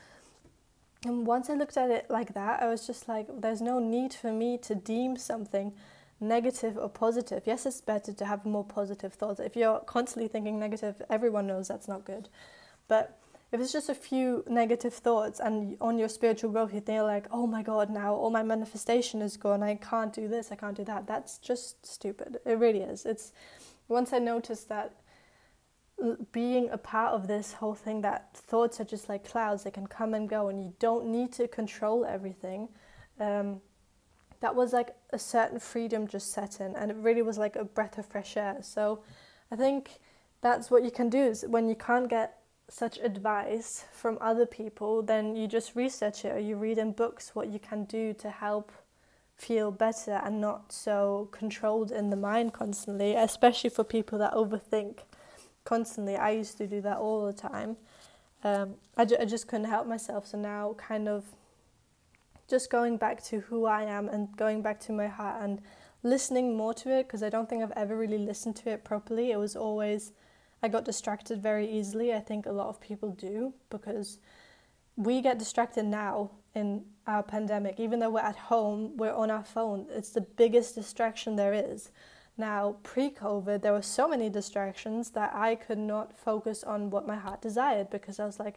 And 1.05 1.27
once 1.27 1.49
I 1.49 1.55
looked 1.55 1.75
at 1.75 1.91
it 1.91 2.05
like 2.09 2.33
that, 2.35 2.63
I 2.63 2.69
was 2.69 2.87
just 2.87 3.09
like, 3.09 3.27
there's 3.41 3.61
no 3.61 3.79
need 3.79 4.13
for 4.13 4.31
me 4.31 4.57
to 4.59 4.75
deem 4.75 5.17
something 5.17 5.73
negative 6.21 6.77
or 6.77 6.87
positive. 6.87 7.43
Yes, 7.45 7.65
it's 7.65 7.81
better 7.81 8.13
to 8.13 8.25
have 8.25 8.45
more 8.45 8.63
positive 8.63 9.13
thoughts. 9.13 9.41
If 9.41 9.57
you're 9.57 9.79
constantly 9.79 10.29
thinking 10.29 10.57
negative, 10.57 11.01
everyone 11.09 11.47
knows 11.47 11.67
that's 11.67 11.89
not 11.89 12.05
good. 12.05 12.29
But 12.87 13.19
if 13.51 13.61
it's 13.61 13.71
just 13.71 13.89
a 13.89 13.95
few 13.95 14.43
negative 14.47 14.93
thoughts 14.93 15.39
and 15.39 15.77
on 15.79 15.99
your 15.99 16.09
spiritual 16.09 16.51
growth 16.51 16.73
you 16.73 16.81
think 16.81 17.03
like, 17.03 17.27
oh 17.31 17.45
my 17.45 17.61
god, 17.61 17.89
now 17.89 18.15
all 18.15 18.31
my 18.31 18.43
manifestation 18.43 19.21
is 19.21 19.37
gone, 19.37 19.61
I 19.61 19.75
can't 19.75 20.11
do 20.11 20.27
this, 20.27 20.51
I 20.51 20.55
can't 20.55 20.75
do 20.75 20.83
that, 20.85 21.05
that's 21.05 21.37
just 21.37 21.85
stupid. 21.85 22.39
It 22.45 22.57
really 22.57 22.81
is. 22.81 23.05
It's 23.05 23.31
once 23.87 24.11
I 24.11 24.19
noticed 24.19 24.69
that 24.69 24.95
being 26.31 26.69
a 26.71 26.77
part 26.77 27.13
of 27.13 27.27
this 27.27 27.53
whole 27.53 27.75
thing 27.75 28.01
that 28.01 28.35
thoughts 28.35 28.79
are 28.79 28.85
just 28.85 29.07
like 29.07 29.27
clouds 29.27 29.63
they 29.63 29.71
can 29.71 29.87
come 29.87 30.13
and 30.13 30.27
go 30.27 30.49
and 30.49 30.61
you 30.61 30.73
don't 30.79 31.05
need 31.05 31.31
to 31.31 31.47
control 31.47 32.05
everything 32.05 32.67
um, 33.19 33.61
that 34.41 34.53
was 34.53 34.73
like 34.73 34.95
a 35.11 35.19
certain 35.19 35.59
freedom 35.59 36.07
just 36.07 36.33
set 36.33 36.59
in 36.59 36.75
and 36.75 36.91
it 36.91 36.97
really 36.97 37.21
was 37.21 37.37
like 37.37 37.55
a 37.55 37.63
breath 37.63 37.97
of 37.97 38.05
fresh 38.05 38.35
air 38.35 38.57
so 38.61 39.01
i 39.51 39.55
think 39.55 39.99
that's 40.41 40.69
what 40.69 40.83
you 40.83 40.91
can 40.91 41.09
do 41.09 41.19
is 41.19 41.45
when 41.47 41.69
you 41.69 41.75
can't 41.75 42.09
get 42.09 42.39
such 42.73 42.97
advice 42.99 43.85
from 43.91 44.17
other 44.19 44.45
people 44.45 45.01
then 45.01 45.35
you 45.35 45.47
just 45.47 45.75
research 45.75 46.25
it 46.25 46.35
or 46.35 46.39
you 46.39 46.55
read 46.55 46.77
in 46.77 46.91
books 46.91 47.35
what 47.35 47.47
you 47.49 47.59
can 47.59 47.83
do 47.85 48.13
to 48.13 48.29
help 48.29 48.71
feel 49.35 49.71
better 49.71 50.21
and 50.23 50.39
not 50.39 50.71
so 50.71 51.27
controlled 51.31 51.91
in 51.91 52.09
the 52.09 52.15
mind 52.15 52.53
constantly 52.53 53.13
especially 53.15 53.69
for 53.69 53.83
people 53.83 54.17
that 54.17 54.33
overthink 54.33 54.99
constantly. 55.63 56.15
I 56.15 56.31
used 56.31 56.57
to 56.57 56.67
do 56.67 56.81
that 56.81 56.97
all 56.97 57.25
the 57.25 57.33
time. 57.33 57.77
Um, 58.43 58.75
I, 58.97 59.05
ju- 59.05 59.17
I 59.19 59.25
just 59.25 59.47
couldn't 59.47 59.69
help 59.69 59.87
myself. 59.87 60.27
So 60.27 60.37
now, 60.37 60.75
kind 60.77 61.07
of 61.07 61.25
just 62.49 62.69
going 62.69 62.97
back 62.97 63.23
to 63.25 63.39
who 63.39 63.65
I 63.65 63.83
am 63.83 64.09
and 64.09 64.35
going 64.35 64.61
back 64.61 64.79
to 64.81 64.91
my 64.91 65.07
heart 65.07 65.41
and 65.41 65.61
listening 66.03 66.57
more 66.57 66.73
to 66.73 66.89
it 66.91 67.07
because 67.07 67.23
I 67.23 67.29
don't 67.29 67.49
think 67.49 67.63
I've 67.63 67.71
ever 67.71 67.95
really 67.97 68.17
listened 68.17 68.57
to 68.57 68.69
it 68.69 68.83
properly. 68.83 69.31
It 69.31 69.37
was 69.37 69.55
always, 69.55 70.11
I 70.63 70.69
got 70.69 70.85
distracted 70.85 71.43
very 71.43 71.69
easily. 71.69 72.13
I 72.13 72.21
think 72.21 72.45
a 72.45 72.51
lot 72.51 72.69
of 72.69 72.79
people 72.79 73.11
do 73.11 73.53
because 73.69 74.19
we 74.95 75.21
get 75.21 75.37
distracted 75.37 75.83
now 75.83 76.31
in 76.55 76.85
our 77.05 77.21
pandemic. 77.21 77.79
Even 77.79 77.99
though 77.99 78.09
we're 78.09 78.21
at 78.21 78.37
home, 78.37 78.95
we're 78.95 79.13
on 79.13 79.29
our 79.29 79.43
phone. 79.43 79.87
It's 79.89 80.11
the 80.11 80.21
biggest 80.21 80.75
distraction 80.75 81.35
there 81.35 81.53
is. 81.53 81.91
Now, 82.37 82.77
pre 82.81 83.09
COVID, 83.11 83.61
there 83.61 83.73
were 83.73 83.81
so 83.81 84.07
many 84.07 84.29
distractions 84.29 85.11
that 85.11 85.33
I 85.35 85.55
could 85.55 85.77
not 85.77 86.17
focus 86.17 86.63
on 86.63 86.89
what 86.89 87.05
my 87.05 87.17
heart 87.17 87.41
desired 87.41 87.89
because 87.89 88.19
I 88.19 88.25
was 88.25 88.39
like, 88.39 88.55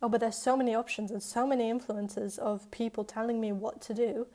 oh, 0.00 0.08
but 0.08 0.20
there's 0.20 0.36
so 0.36 0.56
many 0.56 0.74
options 0.74 1.10
and 1.10 1.22
so 1.22 1.46
many 1.46 1.70
influences 1.70 2.38
of 2.38 2.68
people 2.70 3.04
telling 3.04 3.40
me 3.40 3.52
what 3.52 3.80
to 3.82 3.94
do. 3.94 4.26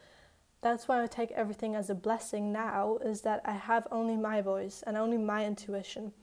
That's 0.61 0.87
why 0.87 1.03
I 1.03 1.07
take 1.07 1.31
everything 1.31 1.75
as 1.75 1.89
a 1.89 1.95
blessing 1.95 2.51
now, 2.51 2.99
is 3.03 3.21
that 3.21 3.41
I 3.43 3.53
have 3.53 3.87
only 3.91 4.15
my 4.15 4.41
voice 4.41 4.83
and 4.87 4.95
only 4.95 5.17
my 5.17 5.45
intuition, 5.45 6.13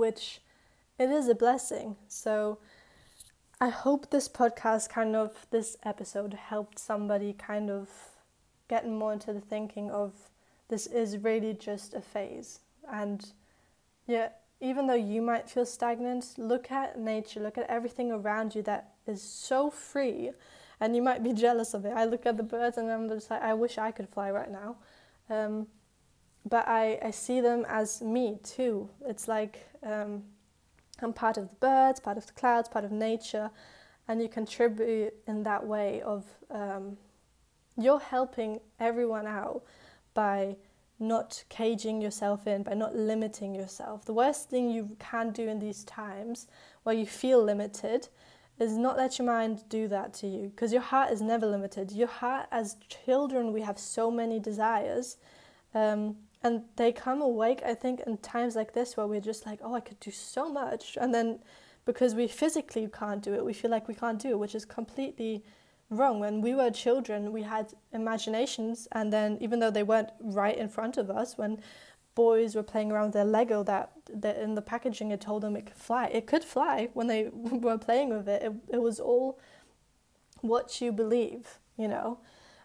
which 0.00 0.40
it 0.98 1.10
is 1.10 1.28
a 1.28 1.34
blessing. 1.34 1.96
So 2.08 2.58
I 3.60 3.68
hope 3.68 4.10
this 4.10 4.28
podcast, 4.28 4.88
kind 4.88 5.14
of, 5.14 5.46
this 5.50 5.76
episode 5.84 6.34
helped 6.34 6.78
somebody 6.78 7.34
kind 7.34 7.70
of 7.70 7.88
getting 8.68 8.98
more 8.98 9.12
into 9.12 9.32
the 9.32 9.40
thinking 9.40 9.90
of 9.90 10.12
this 10.68 10.86
is 10.86 11.18
really 11.18 11.52
just 11.52 11.94
a 11.94 12.00
phase. 12.00 12.60
And 12.90 13.32
yeah, 14.06 14.30
even 14.60 14.86
though 14.86 14.94
you 14.94 15.20
might 15.20 15.50
feel 15.50 15.66
stagnant, 15.66 16.34
look 16.38 16.70
at 16.70 16.98
nature, 16.98 17.40
look 17.40 17.58
at 17.58 17.68
everything 17.68 18.10
around 18.10 18.54
you 18.54 18.62
that 18.62 18.94
is 19.06 19.22
so 19.22 19.70
free, 19.70 20.30
and 20.80 20.96
you 20.96 21.02
might 21.02 21.22
be 21.22 21.32
jealous 21.32 21.74
of 21.74 21.84
it. 21.84 21.92
I 21.94 22.04
look 22.04 22.24
at 22.24 22.36
the 22.36 22.42
birds 22.42 22.78
and 22.78 22.90
I'm 22.90 23.08
just 23.08 23.30
like, 23.30 23.42
I 23.42 23.54
wish 23.54 23.76
I 23.76 23.90
could 23.90 24.08
fly 24.08 24.30
right 24.30 24.50
now. 24.50 24.76
Um, 25.28 25.66
but 26.50 26.68
I, 26.68 26.98
I 27.02 27.10
see 27.12 27.40
them 27.40 27.64
as 27.68 28.02
me 28.02 28.38
too. 28.42 28.90
It's 29.06 29.28
like 29.28 29.66
um, 29.82 30.24
I'm 31.00 31.12
part 31.12 31.36
of 31.36 31.48
the 31.48 31.56
birds, 31.56 32.00
part 32.00 32.18
of 32.18 32.26
the 32.26 32.32
clouds, 32.32 32.68
part 32.68 32.84
of 32.84 32.92
nature, 32.92 33.50
and 34.08 34.20
you 34.20 34.28
contribute 34.28 35.14
in 35.26 35.44
that 35.44 35.66
way 35.66 36.02
of 36.02 36.24
um, 36.50 36.96
you're 37.78 38.00
helping 38.00 38.60
everyone 38.78 39.26
out 39.26 39.62
by 40.12 40.56
not 40.98 41.42
caging 41.48 42.02
yourself 42.02 42.46
in, 42.46 42.62
by 42.62 42.74
not 42.74 42.94
limiting 42.94 43.54
yourself. 43.54 44.04
The 44.04 44.12
worst 44.12 44.50
thing 44.50 44.70
you 44.70 44.96
can 44.98 45.30
do 45.30 45.48
in 45.48 45.58
these 45.58 45.84
times 45.84 46.46
where 46.82 46.94
you 46.94 47.06
feel 47.06 47.42
limited 47.42 48.08
is 48.58 48.76
not 48.76 48.98
let 48.98 49.18
your 49.18 49.26
mind 49.26 49.64
do 49.70 49.88
that 49.88 50.12
to 50.12 50.26
you 50.26 50.48
because 50.48 50.72
your 50.72 50.82
heart 50.82 51.10
is 51.10 51.22
never 51.22 51.46
limited. 51.46 51.90
Your 51.90 52.08
heart, 52.08 52.46
as 52.52 52.76
children, 52.88 53.52
we 53.52 53.62
have 53.62 53.78
so 53.78 54.10
many 54.10 54.38
desires. 54.38 55.16
Um, 55.74 56.16
and 56.42 56.62
they 56.76 56.92
come 56.92 57.20
awake, 57.20 57.62
I 57.64 57.74
think, 57.74 58.00
in 58.06 58.16
times 58.18 58.56
like 58.56 58.72
this 58.72 58.96
where 58.96 59.06
we're 59.06 59.20
just 59.20 59.44
like, 59.44 59.60
oh, 59.62 59.74
I 59.74 59.80
could 59.80 60.00
do 60.00 60.10
so 60.10 60.50
much. 60.50 60.96
And 61.00 61.14
then 61.14 61.40
because 61.84 62.14
we 62.14 62.28
physically 62.28 62.88
can't 62.92 63.22
do 63.22 63.34
it, 63.34 63.44
we 63.44 63.52
feel 63.52 63.70
like 63.70 63.88
we 63.88 63.94
can't 63.94 64.18
do 64.18 64.30
it, 64.30 64.38
which 64.38 64.54
is 64.54 64.64
completely 64.64 65.44
wrong. 65.90 66.18
When 66.20 66.40
we 66.40 66.54
were 66.54 66.70
children, 66.70 67.32
we 67.32 67.42
had 67.42 67.72
imaginations, 67.92 68.88
and 68.92 69.12
then 69.12 69.36
even 69.40 69.58
though 69.58 69.70
they 69.70 69.82
weren't 69.82 70.10
right 70.20 70.56
in 70.56 70.68
front 70.68 70.96
of 70.96 71.10
us, 71.10 71.36
when 71.36 71.60
boys 72.14 72.54
were 72.54 72.62
playing 72.62 72.90
around 72.90 73.06
with 73.06 73.14
their 73.14 73.24
Lego, 73.24 73.62
that, 73.64 73.92
that 74.12 74.38
in 74.38 74.54
the 74.54 74.62
packaging 74.62 75.10
it 75.10 75.20
told 75.20 75.42
them 75.42 75.56
it 75.56 75.66
could 75.66 75.76
fly. 75.76 76.06
It 76.06 76.26
could 76.26 76.44
fly 76.44 76.88
when 76.94 77.06
they 77.06 77.28
were 77.32 77.78
playing 77.78 78.10
with 78.10 78.28
it. 78.28 78.42
It, 78.42 78.52
it 78.68 78.82
was 78.82 78.98
all 78.98 79.38
what 80.40 80.80
you 80.80 80.90
believe, 80.90 81.58
you 81.76 81.88
know. 81.88 82.18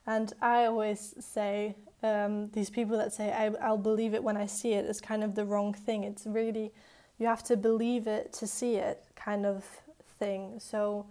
And 0.07 0.31
I 0.41 0.65
always 0.65 1.15
say 1.19 1.75
um, 2.06 2.48
these 2.52 2.70
people 2.70 2.98
that 2.98 3.13
say 3.13 3.32
I, 3.32 3.48
I'll 3.65 3.78
believe 3.78 4.13
it 4.13 4.24
when 4.24 4.38
I 4.38 4.46
see 4.46 4.74
it 4.74 4.86
is 4.86 5.02
kind 5.02 5.24
of 5.24 5.36
the 5.36 5.46
wrong 5.46 5.74
thing. 5.74 6.04
It's 6.04 6.26
really 6.26 6.72
you 7.18 7.28
have 7.28 7.44
to 7.44 7.58
believe 7.58 8.08
it 8.08 8.34
to 8.34 8.48
see 8.48 8.76
it 8.76 9.04
kind 9.15 9.46
of 9.46 9.65
thing. 10.20 10.60
So 10.60 11.08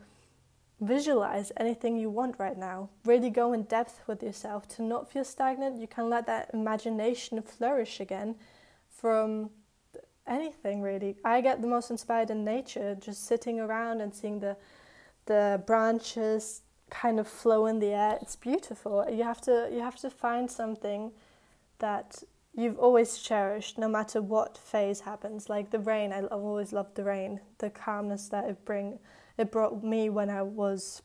visualize 0.81 1.51
anything 1.57 1.97
you 1.97 2.11
want 2.11 2.37
right 2.39 2.59
now. 2.59 2.91
Really 3.05 3.31
go 3.31 3.53
in 3.53 3.63
depth 3.65 4.01
with 4.07 4.23
yourself. 4.23 4.69
To 4.77 4.83
not 4.83 5.11
feel 5.11 5.25
stagnant, 5.25 5.81
you 5.81 5.89
can 5.89 6.11
let 6.11 6.27
that 6.27 6.51
imagination 6.53 7.41
flourish 7.43 8.01
again 8.01 8.37
from 8.89 9.51
anything 10.27 10.81
really. 10.83 11.17
I 11.25 11.41
get 11.41 11.61
the 11.61 11.69
most 11.69 11.91
inspired 11.91 12.31
in 12.31 12.45
nature, 12.45 12.97
just 13.01 13.27
sitting 13.27 13.61
around 13.61 14.01
and 14.01 14.15
seeing 14.15 14.41
the 14.41 14.57
the 15.27 15.63
branches 15.67 16.61
kind 16.91 17.19
of 17.19 17.27
flow 17.27 17.67
in 17.67 17.79
the 17.79 17.93
air. 17.93 18.19
It's 18.21 18.37
beautiful. 18.37 19.07
You 19.11 19.25
have 19.25 19.41
to 19.43 19.69
you 19.73 19.81
have 19.81 19.97
to 19.97 20.11
find 20.11 20.51
something 20.51 21.13
that 21.79 22.23
you've 22.55 22.79
always 22.79 23.19
cherished 23.19 23.79
no 23.79 23.89
matter 23.89 24.23
what 24.23 24.57
phase 24.57 25.01
happens. 25.01 25.49
Like 25.49 25.71
the 25.71 25.79
rain, 25.79 26.13
I, 26.13 26.19
I've 26.19 26.33
always 26.33 26.73
loved 26.73 26.95
the 26.95 27.05
rain, 27.05 27.41
the 27.59 27.71
calmness 27.71 28.29
that 28.29 28.45
it 28.45 28.65
brings 28.65 28.99
it 29.37 29.51
brought 29.51 29.83
me 29.83 30.09
when 30.11 30.31
I 30.31 30.43
was 30.43 31.03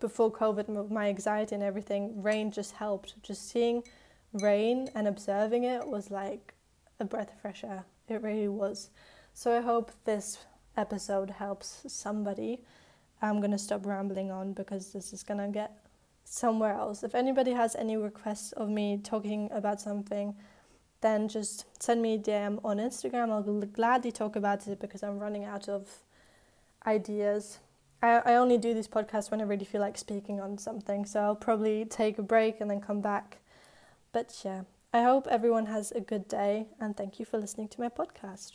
before 0.00 0.30
COVID, 0.30 0.90
my 0.90 1.08
anxiety 1.08 1.54
and 1.54 1.64
everything. 1.64 2.22
Rain 2.22 2.50
just 2.50 2.72
helped. 2.72 3.22
Just 3.22 3.48
seeing 3.48 3.82
rain 4.32 4.90
and 4.94 5.08
observing 5.08 5.64
it 5.64 5.86
was 5.86 6.10
like 6.10 6.54
a 7.00 7.04
breath 7.04 7.32
of 7.32 7.40
fresh 7.40 7.64
air. 7.64 7.84
It 8.08 8.22
really 8.22 8.48
was. 8.48 8.90
So 9.32 9.56
I 9.56 9.60
hope 9.60 9.92
this 10.04 10.38
episode 10.76 11.30
helps 11.30 11.82
somebody. 11.88 12.62
I'm 13.20 13.38
going 13.40 13.50
to 13.50 13.58
stop 13.58 13.84
rambling 13.84 14.30
on 14.30 14.52
because 14.52 14.92
this 14.92 15.12
is 15.12 15.22
going 15.22 15.40
to 15.40 15.48
get 15.48 15.72
somewhere 16.24 16.72
else. 16.72 17.02
If 17.02 17.14
anybody 17.14 17.52
has 17.52 17.74
any 17.76 17.96
requests 17.96 18.52
of 18.52 18.68
me 18.68 19.00
talking 19.02 19.48
about 19.52 19.80
something, 19.80 20.34
then 21.00 21.28
just 21.28 21.64
send 21.80 22.02
me 22.02 22.14
a 22.14 22.18
DM 22.18 22.60
on 22.64 22.78
Instagram. 22.78 23.30
I'll 23.30 23.42
gladly 23.66 24.12
talk 24.12 24.36
about 24.36 24.66
it 24.66 24.80
because 24.80 25.02
I'm 25.02 25.18
running 25.18 25.44
out 25.44 25.68
of 25.68 25.88
ideas. 26.86 27.58
I, 28.02 28.22
I 28.24 28.34
only 28.34 28.58
do 28.58 28.74
these 28.74 28.88
podcasts 28.88 29.30
when 29.30 29.40
I 29.40 29.44
really 29.44 29.64
feel 29.64 29.80
like 29.80 29.98
speaking 29.98 30.40
on 30.40 30.58
something, 30.58 31.04
so 31.04 31.20
I'll 31.20 31.36
probably 31.36 31.84
take 31.84 32.18
a 32.18 32.22
break 32.22 32.60
and 32.60 32.70
then 32.70 32.80
come 32.80 33.00
back. 33.00 33.38
But 34.12 34.40
yeah, 34.44 34.62
I 34.92 35.02
hope 35.02 35.26
everyone 35.28 35.66
has 35.66 35.92
a 35.92 36.00
good 36.00 36.28
day 36.28 36.66
and 36.80 36.96
thank 36.96 37.18
you 37.18 37.26
for 37.26 37.38
listening 37.38 37.68
to 37.68 37.80
my 37.80 37.88
podcast. 37.88 38.52